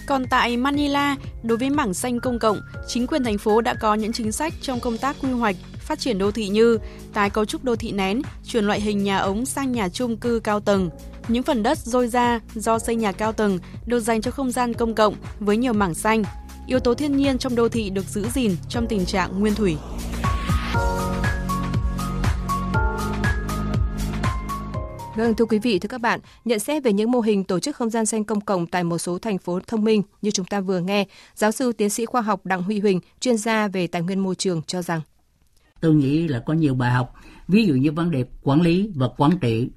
Còn 0.07 0.25
tại 0.27 0.57
Manila, 0.57 1.15
đối 1.43 1.57
với 1.57 1.69
mảng 1.69 1.93
xanh 1.93 2.19
công 2.19 2.39
cộng, 2.39 2.61
chính 2.87 3.07
quyền 3.07 3.23
thành 3.23 3.37
phố 3.37 3.61
đã 3.61 3.73
có 3.73 3.93
những 3.93 4.13
chính 4.13 4.31
sách 4.31 4.53
trong 4.61 4.79
công 4.79 4.97
tác 4.97 5.15
quy 5.21 5.31
hoạch, 5.31 5.55
phát 5.79 5.99
triển 5.99 6.17
đô 6.17 6.31
thị 6.31 6.47
như 6.47 6.77
tái 7.13 7.29
cấu 7.29 7.45
trúc 7.45 7.63
đô 7.63 7.75
thị 7.75 7.91
nén, 7.91 8.21
chuyển 8.45 8.65
loại 8.65 8.81
hình 8.81 9.03
nhà 9.03 9.17
ống 9.17 9.45
sang 9.45 9.71
nhà 9.71 9.89
chung 9.89 10.17
cư 10.17 10.39
cao 10.43 10.59
tầng. 10.59 10.89
Những 11.27 11.43
phần 11.43 11.63
đất 11.63 11.77
dôi 11.77 12.07
ra 12.07 12.39
do 12.55 12.79
xây 12.79 12.95
nhà 12.95 13.11
cao 13.11 13.31
tầng 13.31 13.59
được 13.85 13.99
dành 13.99 14.21
cho 14.21 14.31
không 14.31 14.51
gian 14.51 14.73
công 14.73 14.95
cộng 14.95 15.15
với 15.39 15.57
nhiều 15.57 15.73
mảng 15.73 15.93
xanh. 15.93 16.23
Yếu 16.67 16.79
tố 16.79 16.93
thiên 16.93 17.17
nhiên 17.17 17.37
trong 17.37 17.55
đô 17.55 17.69
thị 17.69 17.89
được 17.89 18.05
giữ 18.05 18.27
gìn 18.33 18.55
trong 18.69 18.87
tình 18.87 19.05
trạng 19.05 19.39
nguyên 19.39 19.55
thủy. 19.55 19.77
Vâng, 25.15 25.35
thưa 25.35 25.45
quý 25.45 25.59
vị, 25.59 25.79
thưa 25.79 25.88
các 25.88 26.01
bạn, 26.01 26.19
nhận 26.45 26.59
xét 26.59 26.83
về 26.83 26.94
những 26.94 27.12
mô 27.12 27.19
hình 27.19 27.44
tổ 27.44 27.59
chức 27.59 27.75
không 27.75 27.89
gian 27.89 28.06
xanh 28.06 28.23
công 28.23 28.41
cộng 28.41 28.67
tại 28.67 28.83
một 28.83 28.97
số 28.97 29.19
thành 29.19 29.38
phố 29.38 29.59
thông 29.67 29.83
minh 29.83 30.01
như 30.21 30.31
chúng 30.31 30.45
ta 30.45 30.62
vừa 30.62 30.79
nghe, 30.79 31.06
giáo 31.35 31.51
sư 31.51 31.71
tiến 31.73 31.89
sĩ 31.89 32.06
khoa 32.06 32.21
học 32.21 32.45
Đặng 32.45 32.63
Huy 32.63 32.79
Huỳnh, 32.79 33.00
chuyên 33.19 33.38
gia 33.38 33.67
về 33.67 33.88
tài 33.88 34.01
nguyên 34.01 34.19
môi 34.19 34.35
trường 34.35 34.62
cho 34.67 34.81
rằng 34.81 35.01
Tôi 35.79 35.94
nghĩ 35.94 36.27
là 36.27 36.39
có 36.39 36.53
nhiều 36.53 36.75
bài 36.75 36.91
học, 36.91 37.13
ví 37.47 37.65
dụ 37.65 37.73
như 37.73 37.91
vấn 37.91 38.12
đề 38.12 38.25
quản 38.44 38.62
lý 38.62 38.91
và 38.95 39.07
quản 39.17 39.31
trị 39.41 39.69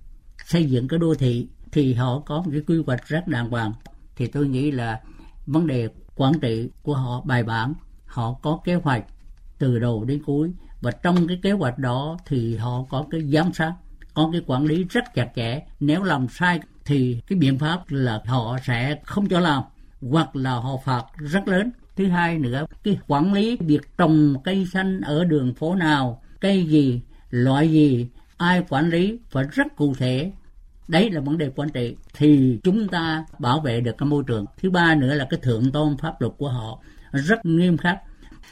xây 0.45 0.65
dựng 0.65 0.89
cái 0.89 0.99
đô 0.99 1.15
thị 1.15 1.49
thì 1.73 1.95
họ 1.95 2.23
có 2.27 2.43
một 2.43 2.51
cái 2.53 2.61
quy 2.67 2.83
hoạch 2.87 3.07
rất 3.07 3.29
đàng 3.29 3.51
hoàng. 3.51 3.73
Thì 4.17 4.27
tôi 4.27 4.49
nghĩ 4.49 4.71
là 4.71 5.01
vấn 5.47 5.67
đề 5.67 5.89
quản 6.17 6.33
trị 6.41 6.71
của 6.83 6.95
họ 6.95 7.21
bài 7.21 7.43
bản, 7.43 7.75
họ 8.07 8.33
có 8.43 8.61
kế 8.65 8.75
hoạch 8.75 9.05
từ 9.59 9.79
đầu 9.79 10.05
đến 10.05 10.23
cuối 10.27 10.53
và 10.81 10.91
trong 10.91 11.29
cái 11.29 11.39
kế 11.43 11.53
hoạch 11.53 11.79
đó 11.79 12.17
thì 12.27 12.57
họ 12.57 12.85
có 12.91 13.07
cái 13.11 13.23
giám 13.33 13.53
sát 13.53 13.73
có 14.19 14.29
cái 14.33 14.43
quản 14.47 14.65
lý 14.65 14.85
rất 14.91 15.15
chặt 15.15 15.29
chẽ. 15.37 15.61
Nếu 15.81 16.03
làm 16.03 16.29
sai 16.29 16.61
thì 16.85 17.21
cái 17.27 17.39
biện 17.39 17.59
pháp 17.59 17.83
là 17.89 18.23
họ 18.27 18.59
sẽ 18.67 18.99
không 19.05 19.29
cho 19.29 19.41
làm, 19.41 19.63
hoặc 20.01 20.37
là 20.37 20.51
họ 20.51 20.77
phạt 20.85 21.05
rất 21.19 21.49
lớn. 21.49 21.71
Thứ 21.97 22.09
hai 22.09 22.39
nữa, 22.39 22.67
cái 22.85 22.99
quản 23.07 23.33
lý 23.33 23.57
việc 23.61 23.97
trồng 23.99 24.35
cây 24.45 24.67
xanh 24.73 25.01
ở 25.01 25.25
đường 25.25 25.55
phố 25.55 25.75
nào, 25.75 26.23
cây 26.41 26.67
gì, 26.67 27.01
loại 27.31 27.73
gì, 27.73 28.09
ai 28.37 28.63
quản 28.69 28.91
lý 28.91 29.19
phải 29.31 29.45
rất 29.53 29.67
cụ 29.77 29.95
thể. 29.95 30.33
Đấy 30.89 31.11
là 31.11 31.21
vấn 31.21 31.39
đề 31.39 31.51
quản 31.57 31.69
trị 31.69 31.97
thì 32.15 32.59
chúng 32.65 32.89
ta 32.89 33.25
bảo 33.39 33.61
vệ 33.61 33.81
được 33.81 33.99
cái 33.99 34.07
môi 34.07 34.25
trường. 34.27 34.45
Thứ 34.63 34.71
ba 34.71 34.95
nữa 34.95 35.15
là 35.15 35.27
cái 35.31 35.41
thượng 35.43 35.73
tôn 35.73 35.97
pháp 35.97 36.21
luật 36.21 36.33
của 36.39 36.49
họ 36.49 36.81
rất 37.13 37.47
nghiêm 37.47 37.77
khắc. 37.77 37.99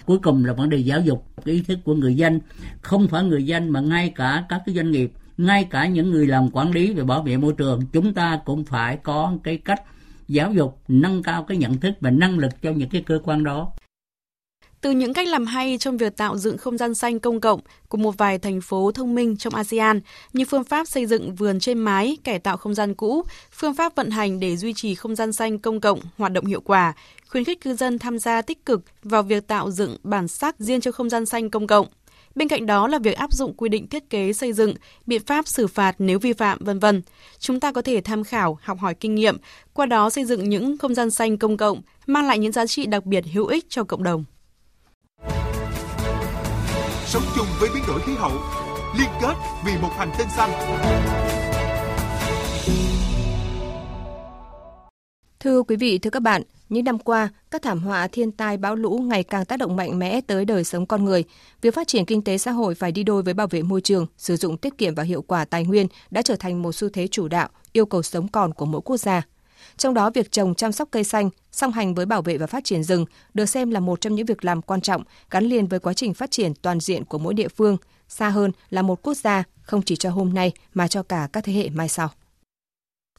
Cuối 0.04 0.18
cùng 0.18 0.44
là 0.44 0.52
vấn 0.52 0.68
đề 0.68 0.78
giáo 0.78 1.00
dục, 1.00 1.26
cái 1.44 1.54
ý 1.54 1.62
thức 1.62 1.78
của 1.84 1.94
người 1.94 2.14
dân. 2.14 2.40
Không 2.82 3.08
phải 3.08 3.24
người 3.24 3.46
dân 3.46 3.68
mà 3.68 3.80
ngay 3.80 4.12
cả 4.16 4.44
các 4.48 4.62
cái 4.66 4.74
doanh 4.74 4.90
nghiệp 4.90 5.12
ngay 5.36 5.66
cả 5.70 5.86
những 5.86 6.10
người 6.10 6.26
làm 6.26 6.50
quản 6.50 6.70
lý 6.70 6.92
về 6.92 7.04
bảo 7.04 7.22
vệ 7.22 7.36
môi 7.36 7.52
trường 7.58 7.80
chúng 7.92 8.14
ta 8.14 8.40
cũng 8.44 8.64
phải 8.64 8.98
có 9.02 9.32
cái 9.44 9.56
cách 9.56 9.82
giáo 10.28 10.52
dục 10.52 10.80
nâng 10.88 11.22
cao 11.22 11.44
cái 11.44 11.56
nhận 11.56 11.78
thức 11.78 11.92
và 12.00 12.10
năng 12.10 12.38
lực 12.38 12.52
cho 12.62 12.70
những 12.70 12.88
cái 12.88 13.02
cơ 13.06 13.18
quan 13.24 13.44
đó 13.44 13.72
từ 14.80 14.90
những 14.90 15.14
cách 15.14 15.28
làm 15.28 15.46
hay 15.46 15.78
trong 15.78 15.96
việc 15.96 16.16
tạo 16.16 16.38
dựng 16.38 16.58
không 16.58 16.78
gian 16.78 16.94
xanh 16.94 17.18
công 17.18 17.40
cộng 17.40 17.60
của 17.88 17.98
một 17.98 18.18
vài 18.18 18.38
thành 18.38 18.60
phố 18.60 18.92
thông 18.92 19.14
minh 19.14 19.36
trong 19.36 19.54
ASEAN 19.54 20.00
như 20.32 20.44
phương 20.44 20.64
pháp 20.64 20.88
xây 20.88 21.06
dựng 21.06 21.34
vườn 21.34 21.60
trên 21.60 21.78
mái, 21.78 22.16
cải 22.24 22.38
tạo 22.38 22.56
không 22.56 22.74
gian 22.74 22.94
cũ, 22.94 23.24
phương 23.52 23.74
pháp 23.74 23.96
vận 23.96 24.10
hành 24.10 24.40
để 24.40 24.56
duy 24.56 24.72
trì 24.72 24.94
không 24.94 25.16
gian 25.16 25.32
xanh 25.32 25.58
công 25.58 25.80
cộng 25.80 26.00
hoạt 26.18 26.32
động 26.32 26.44
hiệu 26.44 26.60
quả, 26.60 26.92
khuyến 27.28 27.44
khích 27.44 27.60
cư 27.60 27.74
dân 27.74 27.98
tham 27.98 28.18
gia 28.18 28.42
tích 28.42 28.66
cực 28.66 28.82
vào 29.02 29.22
việc 29.22 29.46
tạo 29.46 29.70
dựng 29.70 29.96
bản 30.02 30.28
sắc 30.28 30.58
riêng 30.58 30.80
cho 30.80 30.92
không 30.92 31.10
gian 31.10 31.26
xanh 31.26 31.50
công 31.50 31.66
cộng. 31.66 31.86
Bên 32.36 32.48
cạnh 32.48 32.66
đó 32.66 32.88
là 32.88 32.98
việc 32.98 33.16
áp 33.16 33.32
dụng 33.32 33.54
quy 33.56 33.68
định 33.68 33.88
thiết 33.88 34.10
kế 34.10 34.32
xây 34.32 34.52
dựng, 34.52 34.74
biện 35.06 35.22
pháp 35.26 35.48
xử 35.48 35.66
phạt 35.66 35.94
nếu 35.98 36.18
vi 36.18 36.32
phạm 36.32 36.58
vân 36.60 36.78
vân. 36.78 37.02
Chúng 37.38 37.60
ta 37.60 37.72
có 37.72 37.82
thể 37.82 38.00
tham 38.00 38.24
khảo, 38.24 38.58
học 38.62 38.78
hỏi 38.78 38.94
kinh 38.94 39.14
nghiệm, 39.14 39.36
qua 39.72 39.86
đó 39.86 40.10
xây 40.10 40.24
dựng 40.24 40.48
những 40.48 40.78
không 40.78 40.94
gian 40.94 41.10
xanh 41.10 41.38
công 41.38 41.56
cộng, 41.56 41.82
mang 42.06 42.26
lại 42.26 42.38
những 42.38 42.52
giá 42.52 42.66
trị 42.66 42.86
đặc 42.86 43.04
biệt 43.06 43.24
hữu 43.32 43.46
ích 43.46 43.64
cho 43.68 43.84
cộng 43.84 44.02
đồng. 44.02 44.24
Sống 47.06 47.22
chung 47.36 47.46
với 47.60 47.68
biến 47.74 47.82
đổi 47.88 48.00
khí 48.00 48.12
hậu, 48.16 48.32
liên 48.98 49.08
kết 49.22 49.34
vì 49.66 49.72
một 49.82 49.90
hành 49.96 50.10
tinh 50.18 50.28
xanh. 50.36 50.50
Thưa 55.40 55.62
quý 55.62 55.76
vị, 55.76 55.98
thưa 55.98 56.10
các 56.10 56.22
bạn, 56.22 56.42
những 56.68 56.84
năm 56.84 56.98
qua, 56.98 57.28
các 57.50 57.62
thảm 57.62 57.78
họa 57.78 58.08
thiên 58.08 58.32
tai 58.32 58.56
bão 58.56 58.76
lũ 58.76 58.98
ngày 58.98 59.22
càng 59.22 59.44
tác 59.44 59.56
động 59.56 59.76
mạnh 59.76 59.98
mẽ 59.98 60.20
tới 60.20 60.44
đời 60.44 60.64
sống 60.64 60.86
con 60.86 61.04
người. 61.04 61.24
Việc 61.62 61.74
phát 61.74 61.88
triển 61.88 62.04
kinh 62.04 62.22
tế 62.22 62.38
xã 62.38 62.50
hội 62.50 62.74
phải 62.74 62.92
đi 62.92 63.02
đôi 63.02 63.22
với 63.22 63.34
bảo 63.34 63.46
vệ 63.46 63.62
môi 63.62 63.80
trường, 63.80 64.06
sử 64.18 64.36
dụng 64.36 64.56
tiết 64.56 64.78
kiệm 64.78 64.94
và 64.94 65.02
hiệu 65.02 65.22
quả 65.22 65.44
tài 65.44 65.64
nguyên 65.64 65.86
đã 66.10 66.22
trở 66.22 66.36
thành 66.36 66.62
một 66.62 66.72
xu 66.72 66.88
thế 66.88 67.06
chủ 67.06 67.28
đạo, 67.28 67.48
yêu 67.72 67.86
cầu 67.86 68.02
sống 68.02 68.28
còn 68.28 68.54
của 68.54 68.66
mỗi 68.66 68.80
quốc 68.80 68.96
gia. 68.96 69.22
Trong 69.76 69.94
đó, 69.94 70.10
việc 70.10 70.32
trồng 70.32 70.54
chăm 70.54 70.72
sóc 70.72 70.88
cây 70.90 71.04
xanh 71.04 71.30
song 71.52 71.72
hành 71.72 71.94
với 71.94 72.06
bảo 72.06 72.22
vệ 72.22 72.38
và 72.38 72.46
phát 72.46 72.64
triển 72.64 72.82
rừng 72.82 73.04
được 73.34 73.46
xem 73.46 73.70
là 73.70 73.80
một 73.80 74.00
trong 74.00 74.14
những 74.14 74.26
việc 74.26 74.44
làm 74.44 74.62
quan 74.62 74.80
trọng 74.80 75.02
gắn 75.30 75.44
liền 75.44 75.66
với 75.66 75.80
quá 75.80 75.92
trình 75.92 76.14
phát 76.14 76.30
triển 76.30 76.54
toàn 76.54 76.80
diện 76.80 77.04
của 77.04 77.18
mỗi 77.18 77.34
địa 77.34 77.48
phương, 77.48 77.76
xa 78.08 78.28
hơn 78.28 78.52
là 78.70 78.82
một 78.82 79.02
quốc 79.02 79.16
gia 79.16 79.44
không 79.62 79.82
chỉ 79.82 79.96
cho 79.96 80.10
hôm 80.10 80.34
nay 80.34 80.52
mà 80.74 80.88
cho 80.88 81.02
cả 81.02 81.28
các 81.32 81.44
thế 81.44 81.52
hệ 81.52 81.68
mai 81.68 81.88
sau. 81.88 82.10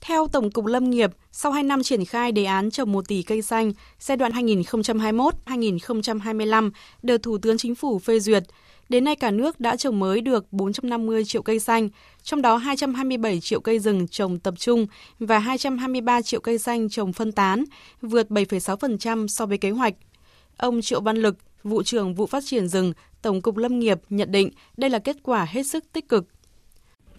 Theo 0.02 0.28
Tổng 0.28 0.52
cục 0.52 0.66
Lâm 0.66 0.90
nghiệp, 0.90 1.12
sau 1.32 1.52
2 1.52 1.64
năm 1.64 1.84
triển 1.84 2.06
khai 2.06 2.32
đề 2.32 2.44
án 2.44 2.72
trồng 2.72 2.92
1 2.92 3.08
tỷ 3.08 3.24
cây 3.24 3.42
xanh 3.42 3.72
giai 4.00 4.18
đoạn 4.18 4.32
2021-2025 4.32 6.72
được 7.04 7.18
Thủ 7.18 7.38
tướng 7.38 7.58
Chính 7.58 7.76
phủ 7.76 8.00
phê 8.00 8.20
duyệt, 8.20 8.44
đến 8.90 9.04
nay 9.04 9.16
cả 9.16 9.32
nước 9.32 9.60
đã 9.60 9.76
trồng 9.76 10.00
mới 10.00 10.22
được 10.22 10.54
450 10.54 11.26
triệu 11.26 11.42
cây 11.42 11.60
xanh, 11.60 11.90
trong 12.24 12.42
đó 12.42 12.58
227 12.58 13.40
triệu 13.40 13.60
cây 13.60 13.80
rừng 13.80 14.08
trồng 14.08 14.40
tập 14.40 14.54
trung 14.58 14.88
và 15.20 15.40
223 15.40 16.22
triệu 16.22 16.40
cây 16.40 16.58
xanh 16.58 16.90
trồng 16.90 17.14
phân 17.14 17.32
tán, 17.32 17.64
vượt 18.02 18.30
7,6% 18.30 19.28
so 19.28 19.46
với 19.46 19.58
kế 19.58 19.72
hoạch. 19.72 19.94
Ông 20.58 20.82
Triệu 20.82 21.02
Văn 21.02 21.18
Lực, 21.18 21.38
vụ 21.64 21.84
trưởng 21.84 22.16
vụ 22.16 22.26
phát 22.26 22.44
triển 22.46 22.68
rừng, 22.68 22.94
Tổng 23.22 23.42
cục 23.42 23.58
Lâm 23.58 23.80
nghiệp 23.80 24.00
nhận 24.10 24.32
định 24.32 24.50
đây 24.78 24.90
là 24.90 25.00
kết 25.00 25.18
quả 25.24 25.46
hết 25.50 25.64
sức 25.64 25.84
tích 25.94 26.10
cực. 26.10 26.26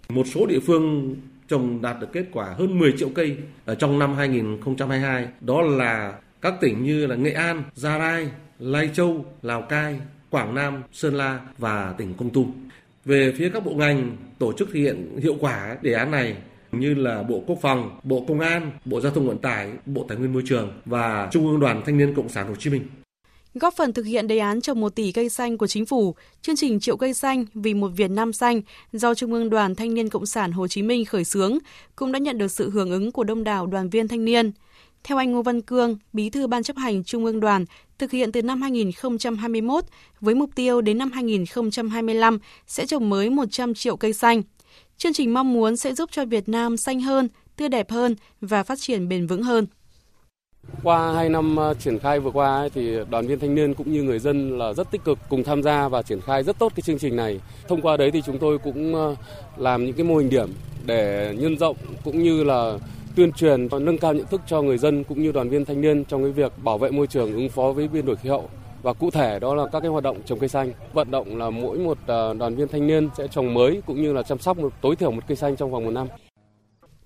Một 0.09 0.27
số 0.35 0.47
địa 0.47 0.61
phương 0.67 1.17
trồng 1.49 1.83
đạt 1.83 1.97
được 2.01 2.13
kết 2.13 2.25
quả 2.33 2.55
hơn 2.59 2.79
10 2.79 2.93
triệu 2.99 3.09
cây 3.15 3.37
ở 3.65 3.75
trong 3.75 3.99
năm 3.99 4.15
2022. 4.15 5.27
Đó 5.41 5.63
là 5.63 6.15
các 6.43 6.55
tỉnh 6.61 6.85
như 6.85 7.07
là 7.07 7.17
Nghệ 7.17 7.31
An, 7.31 7.63
Gia 7.75 7.99
Lai, 7.99 8.29
Lai 8.59 8.91
Châu, 8.95 9.25
Lào 9.43 9.63
Cai, 9.63 10.01
Quảng 10.31 10.55
Nam, 10.55 10.83
Sơn 10.93 11.15
La 11.15 11.41
và 11.59 11.95
tỉnh 11.99 12.15
Con 12.19 12.31
Tum. 12.31 12.53
Về 13.05 13.33
phía 13.37 13.51
các 13.55 13.65
bộ 13.65 13.75
ngành 13.75 14.17
tổ 14.39 14.53
chức 14.53 14.69
thực 14.69 14.75
hiện 14.75 15.19
hiệu 15.23 15.37
quả 15.41 15.77
đề 15.83 15.93
án 15.93 16.11
này 16.11 16.37
như 16.73 16.95
là 16.95 17.23
Bộ 17.23 17.43
Quốc 17.47 17.59
phòng, 17.63 18.01
Bộ 18.03 18.25
Công 18.29 18.41
an, 18.41 18.71
Bộ 18.85 19.01
Giao 19.01 19.13
thông 19.13 19.29
Vận 19.29 19.39
tải, 19.39 19.73
Bộ 19.87 20.05
Tài 20.09 20.19
nguyên 20.19 20.33
Môi 20.33 20.43
trường 20.47 20.73
và 20.85 21.29
Trung 21.33 21.47
ương 21.47 21.61
Đoàn 21.61 21.83
Thanh 21.87 21.99
niên 21.99 22.15
Cộng 22.15 22.29
sản 22.29 22.49
Hồ 22.49 22.55
Chí 22.59 22.71
Minh. 22.71 22.83
Góp 23.55 23.75
phần 23.77 23.93
thực 23.93 24.07
hiện 24.07 24.27
đề 24.27 24.39
án 24.39 24.61
trồng 24.61 24.81
1 24.81 24.95
tỷ 24.95 25.13
cây 25.13 25.29
xanh 25.29 25.59
của 25.59 25.67
chính 25.67 25.87
phủ, 25.87 26.15
chương 26.43 26.57
trình 26.57 26.81
Triệu 26.81 26.97
cây 26.97 27.15
xanh 27.15 27.45
vì 27.55 27.75
một 27.75 27.89
Việt 27.89 28.11
Nam 28.11 28.33
xanh 28.33 28.63
do 28.93 29.15
Trung 29.15 29.33
ương 29.33 29.51
Đoàn 29.51 29.75
Thanh 29.75 29.95
niên 29.95 30.09
Cộng 30.09 30.27
sản 30.27 30.53
Hồ 30.53 30.69
Chí 30.69 30.83
Minh 30.83 31.05
khởi 31.05 31.25
xướng 31.25 31.59
cũng 31.97 32.13
đã 32.13 32.19
nhận 32.19 32.39
được 32.39 32.51
sự 32.51 32.71
hưởng 32.71 32.91
ứng 32.91 33.13
của 33.13 33.25
đông 33.25 33.45
đảo 33.45 33.67
đoàn 33.67 33.91
viên 33.91 34.09
thanh 34.09 34.25
niên. 34.25 34.53
Theo 35.05 35.19
anh 35.19 35.33
Ngô 35.33 35.43
Văn 35.43 35.63
Cương, 35.63 35.97
Bí 36.13 36.31
thư 36.31 36.47
Ban 36.47 36.63
chấp 36.63 36.77
hành 36.77 37.05
Trung 37.05 37.25
ương 37.25 37.41
Đoàn, 37.41 37.65
thực 37.99 38.11
hiện 38.11 38.33
từ 38.33 38.43
năm 38.43 38.63
2021 38.63 39.85
với 40.21 40.35
mục 40.35 40.51
tiêu 40.55 40.81
đến 40.81 40.99
năm 40.99 41.11
2025 41.11 42.39
sẽ 42.67 42.87
trồng 42.87 43.11
mới 43.11 43.31
100 43.31 43.75
triệu 43.75 43.97
cây 43.97 44.13
xanh. 44.13 44.43
Chương 44.97 45.13
trình 45.13 45.35
mong 45.35 45.53
muốn 45.53 45.77
sẽ 45.77 45.95
giúp 45.95 46.11
cho 46.13 46.25
Việt 46.25 46.49
Nam 46.49 46.77
xanh 46.77 47.01
hơn, 47.01 47.29
tươi 47.57 47.69
đẹp 47.69 47.91
hơn 47.91 48.17
và 48.41 48.63
phát 48.63 48.79
triển 48.81 49.09
bền 49.09 49.27
vững 49.27 49.43
hơn. 49.43 49.67
Qua 50.83 51.13
2 51.13 51.29
năm 51.29 51.57
ờ, 51.57 51.75
triển 51.75 51.99
khai 51.99 52.21
vừa 52.21 52.31
qua 52.31 52.69
thì 52.75 52.97
đoàn 53.11 53.27
viên 53.27 53.39
thanh 53.39 53.55
niên 53.55 53.75
cũng 53.75 53.93
như 53.93 54.03
người 54.03 54.19
dân 54.19 54.59
là 54.59 54.73
rất 54.73 54.91
tích 54.91 55.05
cực 55.05 55.19
cùng 55.29 55.45
tham 55.45 55.63
gia 55.63 55.89
và 55.89 56.03
triển 56.03 56.21
khai 56.21 56.43
rất 56.43 56.59
tốt 56.59 56.73
cái 56.77 56.83
chương 56.83 56.99
trình 56.99 57.17
này. 57.17 57.41
Thông 57.69 57.81
qua 57.81 57.97
đấy 57.97 58.11
thì 58.11 58.23
chúng 58.27 58.39
tôi 58.39 58.59
cũng 58.59 58.95
ờ, 58.95 59.15
làm 59.57 59.85
những 59.85 59.95
cái 59.95 60.05
mô 60.05 60.17
hình 60.17 60.31
điểm 60.31 60.49
để 60.87 61.35
nhân 61.39 61.59
rộng 61.59 61.77
cũng 62.05 62.23
như 62.23 62.45
là 62.45 62.79
tuyên 63.17 63.33
truyền 63.33 63.69
và 63.69 63.79
nâng 63.79 63.99
cao 63.99 64.15
nhận 64.15 64.27
thức 64.27 64.41
cho 64.47 64.63
người 64.63 64.79
dân 64.79 65.05
cũng 65.05 65.23
như 65.23 65.33
đoàn 65.33 65.49
viên 65.49 65.65
thanh 65.65 65.81
niên 65.81 66.05
trong 66.05 66.23
cái 66.23 66.33
việc 66.33 66.53
bảo 66.65 66.79
vệ 66.79 66.91
môi 66.91 67.07
trường, 67.07 67.33
ứng 67.33 67.49
phó 67.49 67.73
với 67.73 67.89
biến 67.89 68.07
đổi 68.07 68.17
khí 68.17 68.29
hậu. 68.29 68.49
Và 68.83 68.93
cụ 68.93 69.11
thể 69.11 69.39
đó 69.39 69.55
là 69.55 69.67
các 69.73 69.81
cái 69.81 69.91
hoạt 69.91 70.05
động 70.05 70.19
trồng 70.25 70.39
cây 70.39 70.49
xanh. 70.49 70.73
Vận 70.93 71.11
động 71.11 71.37
là 71.37 71.51
mỗi 71.51 71.79
một 71.79 71.99
ờ, 72.07 72.35
đoàn 72.35 72.55
viên 72.55 72.69
thanh 72.69 72.87
niên 72.87 73.09
sẽ 73.19 73.29
trồng 73.29 73.55
mới 73.55 73.83
cũng 73.87 74.03
như 74.03 74.13
là 74.13 74.23
chăm 74.23 74.39
sóc 74.39 74.59
một, 74.59 74.73
tối 74.81 74.97
thiểu 74.97 75.11
một 75.11 75.23
cây 75.29 75.37
xanh 75.37 75.57
trong 75.57 75.71
vòng 75.71 75.85
một 75.85 75.91
năm. 75.91 76.07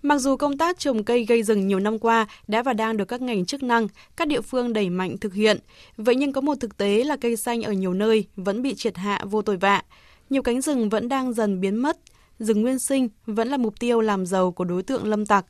Mặc 0.03 0.19
dù 0.19 0.37
công 0.37 0.59
tác 0.59 0.79
trồng 0.79 1.05
cây 1.05 1.25
gây 1.25 1.43
rừng 1.43 1.67
nhiều 1.67 1.81
năm 1.81 1.99
qua 1.99 2.27
đã 2.49 2.63
và 2.63 2.73
đang 2.73 2.97
được 2.97 3.05
các 3.05 3.23
ngành 3.23 3.45
chức 3.45 3.63
năng, 3.63 3.89
các 4.17 4.29
địa 4.29 4.41
phương 4.41 4.73
đẩy 4.73 4.91
mạnh 4.91 5.19
thực 5.19 5.35
hiện, 5.35 5.59
vậy 5.97 6.15
nhưng 6.15 6.33
có 6.33 6.41
một 6.41 6.55
thực 6.61 6.77
tế 6.77 7.05
là 7.05 7.17
cây 7.17 7.37
xanh 7.37 7.63
ở 7.63 7.73
nhiều 7.73 7.95
nơi 7.95 8.27
vẫn 8.37 8.63
bị 8.63 8.75
triệt 8.75 8.97
hạ 8.97 9.21
vô 9.31 9.43
tội 9.43 9.57
vạ. 9.57 9.83
Nhiều 10.31 10.43
cánh 10.43 10.61
rừng 10.61 10.89
vẫn 10.89 11.09
đang 11.09 11.33
dần 11.33 11.61
biến 11.61 11.77
mất, 11.77 11.99
rừng 12.39 12.63
nguyên 12.63 12.79
sinh 12.79 13.09
vẫn 13.27 13.49
là 13.49 13.57
mục 13.57 13.81
tiêu 13.81 14.01
làm 14.01 14.27
giàu 14.27 14.53
của 14.53 14.65
đối 14.65 14.83
tượng 14.83 15.05
lâm 15.05 15.27
tặc. 15.27 15.47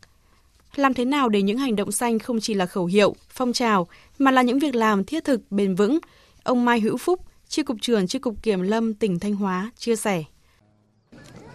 Làm 0.77 0.95
thế 0.95 1.05
nào 1.05 1.29
để 1.29 1.43
những 1.43 1.59
hành 1.59 1.77
động 1.77 1.93
xanh 1.93 2.19
không 2.19 2.41
chỉ 2.41 2.55
là 2.55 2.67
khẩu 2.67 2.87
hiệu, 2.87 3.15
phong 3.29 3.53
trào, 3.53 3.89
mà 4.19 4.31
là 4.31 4.43
những 4.43 4.59
việc 4.59 4.75
làm 4.75 5.05
thiết 5.05 5.25
thực, 5.25 5.41
bền 5.51 5.75
vững? 5.75 5.99
Ông 6.43 6.65
Mai 6.65 6.81
Hữu 6.81 6.97
Phúc, 6.97 7.21
Chi 7.49 7.63
cục 7.63 7.77
trưởng 7.81 8.07
Chi 8.07 8.19
cục 8.19 8.43
Kiểm 8.43 8.63
lâm 8.63 8.95
tỉnh 8.95 9.19
Thanh 9.19 9.35
Hóa 9.35 9.71
chia 9.77 9.97
sẻ. 9.97 10.25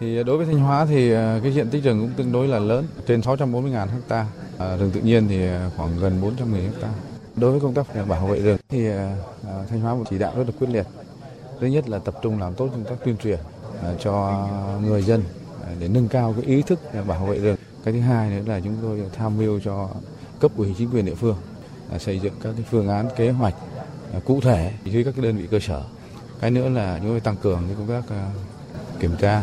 Thì 0.00 0.24
đối 0.24 0.36
với 0.36 0.46
Thanh 0.46 0.58
Hóa 0.58 0.86
thì 0.86 1.12
ờ, 1.12 1.40
cái 1.42 1.52
diện 1.52 1.68
tích 1.68 1.82
rừng 1.82 2.00
cũng 2.00 2.10
tương 2.16 2.32
đối 2.32 2.48
là 2.48 2.58
lớn, 2.58 2.86
trên 3.06 3.20
640.000 3.20 3.86
ha. 4.08 4.26
Ờ, 4.58 4.76
rừng 4.76 4.90
tự 4.90 5.00
nhiên 5.00 5.28
thì 5.28 5.46
ờ, 5.46 5.70
khoảng 5.76 5.98
gần 6.00 6.20
410 6.20 6.62
ha. 6.62 6.88
Đối 7.36 7.50
với 7.50 7.60
công 7.60 7.74
tác 7.74 8.06
bảo 8.08 8.26
vệ 8.26 8.40
rừng 8.40 8.58
thì 8.68 8.88
Thanh 9.70 9.80
Hóa 9.80 9.94
một 9.94 10.04
chỉ 10.10 10.18
đạo 10.18 10.32
rất 10.36 10.44
là 10.46 10.52
quyết 10.58 10.70
liệt. 10.70 10.86
Thứ 11.60 11.66
nhất 11.66 11.88
là 11.88 11.98
tập 11.98 12.14
trung 12.22 12.40
làm 12.40 12.54
tốt 12.54 12.68
công 12.72 12.84
tác 12.84 12.94
tuyên 13.04 13.16
truyền 13.16 13.38
cho 14.00 14.46
người 14.82 15.02
dân 15.02 15.22
để 15.80 15.88
nâng 15.88 16.08
cao 16.08 16.34
cái 16.36 16.44
ý 16.44 16.62
thức 16.62 16.80
bảo 17.06 17.26
vệ 17.26 17.38
rừng. 17.38 17.56
Cái 17.84 17.94
thứ 17.94 18.00
hai 18.00 18.30
nữa 18.30 18.42
là 18.46 18.60
chúng 18.60 18.76
tôi 18.82 19.02
tham 19.16 19.38
mưu 19.38 19.60
cho 19.60 19.88
cấp 20.40 20.50
ủy 20.56 20.74
chính 20.78 20.90
quyền 20.90 21.04
địa 21.04 21.14
phương 21.14 21.36
xây 21.98 22.18
dựng 22.18 22.34
các 22.42 22.52
cái 22.56 22.64
phương 22.70 22.88
án 22.88 23.08
kế 23.16 23.30
hoạch 23.30 23.54
cụ 24.24 24.40
thể 24.40 24.72
dưới 24.84 25.04
các 25.04 25.14
cái 25.16 25.24
đơn 25.24 25.36
vị 25.36 25.46
cơ 25.50 25.58
sở. 25.60 25.82
Cái 26.40 26.50
nữa 26.50 26.68
là 26.68 26.98
chúng 26.98 27.08
tôi 27.08 27.20
tăng 27.20 27.36
cường 27.36 27.62
cái 27.66 27.76
công 27.78 28.02
tác 28.02 28.16
kiểm 29.00 29.16
tra 29.18 29.42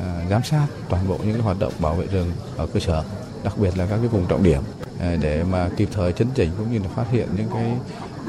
À, 0.00 0.26
giám 0.30 0.42
sát 0.44 0.66
toàn 0.88 1.08
bộ 1.08 1.18
những 1.24 1.40
hoạt 1.40 1.58
động 1.58 1.72
bảo 1.78 1.94
vệ 1.94 2.06
rừng 2.06 2.32
ở 2.56 2.66
cơ 2.66 2.80
sở, 2.80 3.04
đặc 3.44 3.58
biệt 3.58 3.78
là 3.78 3.86
các 3.86 3.96
cái 3.96 4.08
vùng 4.08 4.26
trọng 4.26 4.42
điểm 4.42 4.62
à, 5.00 5.16
để 5.20 5.44
mà 5.44 5.68
kịp 5.76 5.88
thời 5.92 6.12
chấn 6.12 6.28
chỉnh 6.34 6.50
cũng 6.58 6.72
như 6.72 6.78
là 6.78 6.88
phát 6.96 7.04
hiện 7.10 7.28
những 7.36 7.48
cái, 7.54 7.72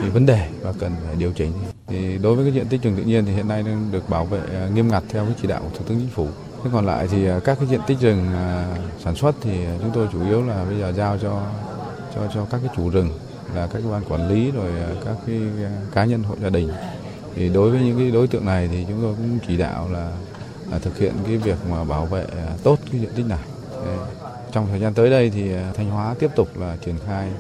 cái 0.02 0.10
vấn 0.10 0.26
đề 0.26 0.48
và 0.62 0.74
cần 0.80 0.92
phải 1.06 1.16
điều 1.16 1.32
chỉnh. 1.32 1.54
Thì 1.88 2.18
đối 2.18 2.36
với 2.36 2.46
cái 2.46 2.54
diện 2.54 2.68
tích 2.68 2.82
rừng 2.82 2.96
tự 2.98 3.04
nhiên 3.04 3.26
thì 3.26 3.34
hiện 3.34 3.48
nay 3.48 3.64
đang 3.64 3.90
được 3.92 4.10
bảo 4.10 4.26
vệ 4.26 4.40
à, 4.54 4.68
nghiêm 4.74 4.88
ngặt 4.88 5.04
theo 5.10 5.26
cái 5.26 5.34
chỉ 5.42 5.48
đạo 5.48 5.62
của 5.64 5.78
Thủ 5.78 5.86
tướng 5.88 6.00
Chính 6.00 6.10
phủ. 6.10 6.28
Thế 6.64 6.70
còn 6.74 6.86
lại 6.86 7.08
thì 7.12 7.28
các 7.46 7.58
cái 7.60 7.68
diện 7.68 7.82
tích 7.88 8.00
rừng 8.00 8.26
sản 9.04 9.16
xuất 9.16 9.36
thì 9.42 9.52
chúng 9.82 9.92
tôi 9.94 10.08
chủ 10.12 10.26
yếu 10.26 10.42
là 10.42 10.66
bây 10.66 10.80
giờ 10.80 10.94
giao 10.98 11.18
cho 11.18 11.42
cho 12.16 12.22
cho 12.34 12.46
các 12.46 12.62
cái 12.64 12.74
chủ 12.76 12.90
rừng 12.90 13.10
là 13.56 13.68
các 13.68 13.82
cơ 13.84 13.90
quan 13.90 14.04
quản 14.10 14.30
lý 14.30 14.52
rồi 14.52 14.72
các 15.06 15.16
cái 15.28 15.40
cá 15.94 16.06
nhân 16.06 16.24
hộ 16.24 16.36
gia 16.42 16.50
đình. 16.50 16.70
Thì 17.36 17.50
đối 17.50 17.72
với 17.72 17.82
những 17.82 17.98
cái 17.98 18.12
đối 18.12 18.28
tượng 18.28 18.46
này 18.46 18.70
thì 18.72 18.86
chúng 18.88 19.02
tôi 19.02 19.14
cũng 19.14 19.40
chỉ 19.48 19.58
đạo 19.58 19.90
là 19.92 20.12
À, 20.72 20.80
thực 20.80 20.98
hiện 20.98 21.14
cái 21.26 21.38
việc 21.38 21.58
mà 21.70 21.84
bảo 21.84 22.06
vệ 22.06 22.24
à, 22.24 22.56
tốt 22.64 22.80
cái 22.92 23.02
diện 23.02 23.12
tích 23.16 23.26
này. 23.26 23.40
Trong 24.52 24.68
thời 24.68 24.80
gian 24.80 24.94
tới 24.94 25.10
đây 25.10 25.30
thì 25.30 25.54
à, 25.54 25.72
Thanh 25.76 25.90
Hóa 25.90 26.16
tiếp 26.20 26.30
tục 26.36 26.60
là 26.60 26.78
triển 26.86 26.96
khai 27.06 27.32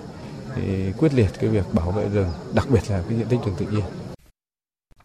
quyết 0.98 1.14
liệt 1.14 1.30
cái 1.40 1.50
việc 1.50 1.66
bảo 1.74 1.92
vệ 1.92 2.10
rừng, 2.10 2.30
đặc 2.54 2.68
biệt 2.70 2.80
là 2.90 3.04
cái 3.10 3.18
diện 3.18 3.28
tích 3.30 3.40
rừng 3.46 3.56
tự 3.58 3.66
nhiên. 3.72 3.84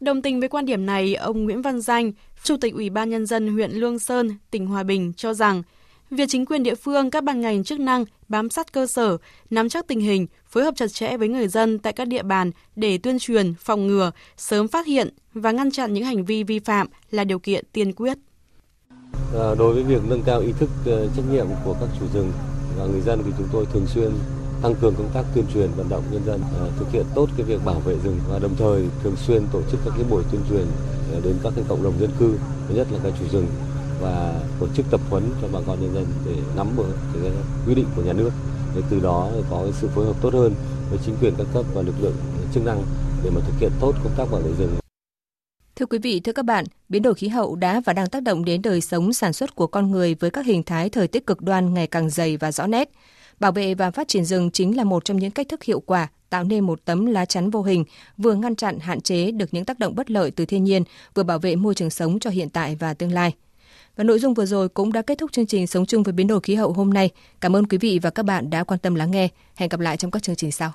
Đồng 0.00 0.23
tình 0.23 0.40
với 0.40 0.49
quan 0.49 0.66
điểm 0.66 0.87
này, 0.87 1.14
ông 1.14 1.45
Nguyễn 1.45 1.62
Văn 1.62 1.80
Danh, 1.80 2.12
Chủ 2.42 2.56
tịch 2.61 2.75
Ủy 2.75 2.90
ban 2.90 3.11
Nhân 3.11 3.26
dân 3.26 3.49
huyện 3.49 3.71
Lương 3.71 3.99
Sơn, 3.99 4.38
tỉnh 4.50 4.66
Hòa 4.66 4.83
Bình 4.83 5.12
cho 5.16 5.35
rằng 5.35 5.62
việc 6.11 6.29
chính 6.29 6.47
quyền 6.47 6.63
địa 6.63 6.75
phương, 6.75 7.11
các 7.11 7.25
ban 7.25 7.41
ngành 7.41 7.65
chức 7.65 7.81
năng 7.81 8.05
bám 8.29 8.51
sát 8.51 8.73
cơ 8.73 8.87
sở, 8.87 9.17
nắm 9.51 9.69
chắc 9.69 9.87
tình 9.87 10.01
hình, 10.01 10.27
phối 10.49 10.65
hợp 10.65 10.75
chặt 10.77 10.87
chẽ 10.87 11.17
với 11.17 11.29
người 11.29 11.49
dân 11.49 11.79
tại 11.79 11.93
các 11.93 12.09
địa 12.09 12.23
bàn 12.23 12.51
để 12.77 12.99
tuyên 12.99 13.19
truyền, 13.19 13.55
phòng 13.55 13.87
ngừa, 13.87 14.11
sớm 14.37 14.69
phát 14.69 14.87
hiện 14.87 15.09
và 15.35 15.51
ngăn 15.51 15.71
chặn 15.71 15.93
những 15.93 16.05
hành 16.05 16.25
vi 16.25 16.43
vi 16.43 16.59
phạm 16.59 16.87
là 17.11 17.25
điều 17.25 17.39
kiện 17.39 17.65
tiên 17.73 17.93
quyết. 17.93 18.19
À, 19.35 19.55
đối 19.59 19.75
với 19.75 19.83
việc 19.83 20.03
nâng 20.09 20.23
cao 20.23 20.41
ý 20.41 20.53
thức 20.59 20.71
ờ, 20.87 21.09
trách 21.17 21.25
nhiệm 21.33 21.47
của 21.65 21.77
các 21.81 21.89
chủ 22.01 22.07
rừng 22.15 22.33
và 22.79 22.87
người 22.87 23.01
dân 23.01 23.23
thì 23.25 23.31
chúng 23.39 23.49
tôi 23.53 23.67
thường 23.73 23.87
xuyên 23.87 24.11
tăng 24.63 24.75
cường 24.75 24.95
công 24.95 25.11
tác 25.15 25.25
tuyên 25.35 25.45
truyền 25.55 25.71
vận 25.77 25.89
động 25.89 26.03
nhân 26.11 26.23
dân 26.27 26.41
ờ, 26.59 26.71
thực 26.79 26.93
hiện 26.93 27.05
tốt 27.15 27.29
cái 27.37 27.47
việc 27.47 27.65
bảo 27.65 27.81
vệ 27.81 27.95
rừng 28.05 28.19
và 28.29 28.39
đồng 28.39 28.57
thời 28.59 28.87
thường 29.03 29.17
xuyên 29.17 29.43
tổ 29.53 29.63
chức 29.71 29.81
các 29.85 29.95
cái 29.97 30.05
buổi 30.11 30.23
tuyên 30.33 30.41
truyền 30.51 30.67
ờ, 31.13 31.21
đến 31.25 31.37
các 31.43 31.53
cái 31.57 31.65
cộng 31.69 31.83
đồng 31.83 32.01
dân 32.01 32.11
cư, 32.19 32.35
nhất 32.69 32.87
là 32.93 32.99
các 33.05 33.13
chủ 33.19 33.25
rừng 33.33 33.47
và 34.00 34.41
tổ 34.61 34.67
chức 34.76 34.87
tập 34.91 35.00
huấn 35.11 35.23
cho 35.43 35.49
bà 35.53 35.61
con 35.67 35.81
nhân 35.81 35.95
dân 35.95 36.07
để 36.26 36.43
nắm 36.57 36.69
được 36.76 36.97
cái 37.12 37.33
quy 37.67 37.75
định 37.75 37.87
của 37.97 38.03
nhà 38.03 38.12
nước 38.12 38.31
để 38.76 38.83
từ 38.91 39.00
đó 39.00 39.31
có 39.50 39.67
sự 39.81 39.88
phối 39.95 40.07
hợp 40.07 40.17
tốt 40.23 40.35
hơn 40.35 40.55
với 40.91 40.99
chính 41.07 41.15
quyền 41.21 41.35
các 41.38 41.47
cấp 41.55 41.65
và 41.75 41.83
lực 41.83 41.95
lượng 42.00 42.17
chức 42.55 42.65
năng 42.65 42.83
để 43.25 43.31
mà 43.31 43.41
thực 43.47 43.53
hiện 43.61 43.73
tốt 43.81 43.95
công 44.05 44.12
tác 44.17 44.31
bảo 44.31 44.41
vệ 44.41 44.53
rừng. 44.59 44.76
Thưa 45.76 45.87
quý 45.87 45.99
vị, 45.99 46.21
thưa 46.21 46.33
các 46.33 46.45
bạn, 46.45 46.65
biến 46.88 47.03
đổi 47.03 47.15
khí 47.15 47.29
hậu 47.29 47.57
đã 47.57 47.81
và 47.85 47.93
đang 47.93 48.09
tác 48.09 48.23
động 48.23 48.45
đến 48.45 48.62
đời 48.62 48.81
sống 48.81 49.12
sản 49.12 49.33
xuất 49.33 49.55
của 49.55 49.67
con 49.67 49.91
người 49.91 50.15
với 50.15 50.31
các 50.31 50.47
hình 50.47 50.62
thái 50.62 50.88
thời 50.88 51.09
tiết 51.09 51.26
cực 51.26 51.43
đoan 51.43 51.75
ngày 51.75 51.87
càng 51.87 52.11
dày 52.11 52.37
và 52.37 52.53
rõ 52.53 52.67
nét. 52.67 52.91
Bảo 53.41 53.53
vệ 53.53 53.75
và 53.75 53.91
phát 53.91 54.09
triển 54.09 54.25
rừng 54.25 54.50
chính 54.50 54.76
là 54.76 54.85
một 54.85 55.05
trong 55.05 55.17
những 55.17 55.31
cách 55.31 55.49
thức 55.49 55.65
hiệu 55.65 55.81
quả 55.81 56.09
tạo 56.31 56.45
nên 56.45 56.65
một 56.65 56.85
tấm 56.85 57.07
lá 57.07 57.25
chắn 57.25 57.50
vô 57.50 57.62
hình, 57.62 57.85
vừa 58.17 58.35
ngăn 58.35 58.57
chặn 58.57 58.79
hạn 58.79 59.00
chế 59.00 59.31
được 59.31 59.55
những 59.55 59.65
tác 59.65 59.79
động 59.79 59.95
bất 59.97 60.11
lợi 60.11 60.31
từ 60.31 60.47
thiên 60.47 60.65
nhiên, 60.65 60.83
vừa 61.15 61.23
bảo 61.23 61.38
vệ 61.38 61.57
môi 61.57 61.75
trường 61.75 61.91
sống 61.91 62.19
cho 62.19 62.31
hiện 62.31 62.50
tại 62.50 62.76
và 62.81 62.95
tương 62.95 63.12
lai. 63.12 63.35
Và 63.97 64.05
nội 64.05 64.19
dung 64.19 64.35
vừa 64.35 64.47
rồi 64.47 64.69
cũng 64.69 64.93
đã 64.93 65.03
kết 65.03 65.19
thúc 65.19 65.33
chương 65.33 65.47
trình 65.47 65.67
Sống 65.67 65.87
chung 65.87 66.03
với 66.03 66.12
biến 66.12 66.26
đổi 66.26 66.41
khí 66.41 66.55
hậu 66.55 66.73
hôm 66.73 66.95
nay. 66.95 67.11
Cảm 67.41 67.57
ơn 67.57 67.67
quý 67.67 67.79
vị 67.79 67.99
và 68.03 68.11
các 68.11 68.23
bạn 68.23 68.50
đã 68.50 68.65
quan 68.65 68.81
tâm 68.81 68.95
lắng 68.95 69.11
nghe. 69.11 69.29
Hẹn 69.55 69.69
gặp 69.69 69.81
lại 69.81 69.97
trong 69.97 70.11
các 70.11 70.23
chương 70.23 70.37
trình 70.37 70.53
sau. 70.53 70.73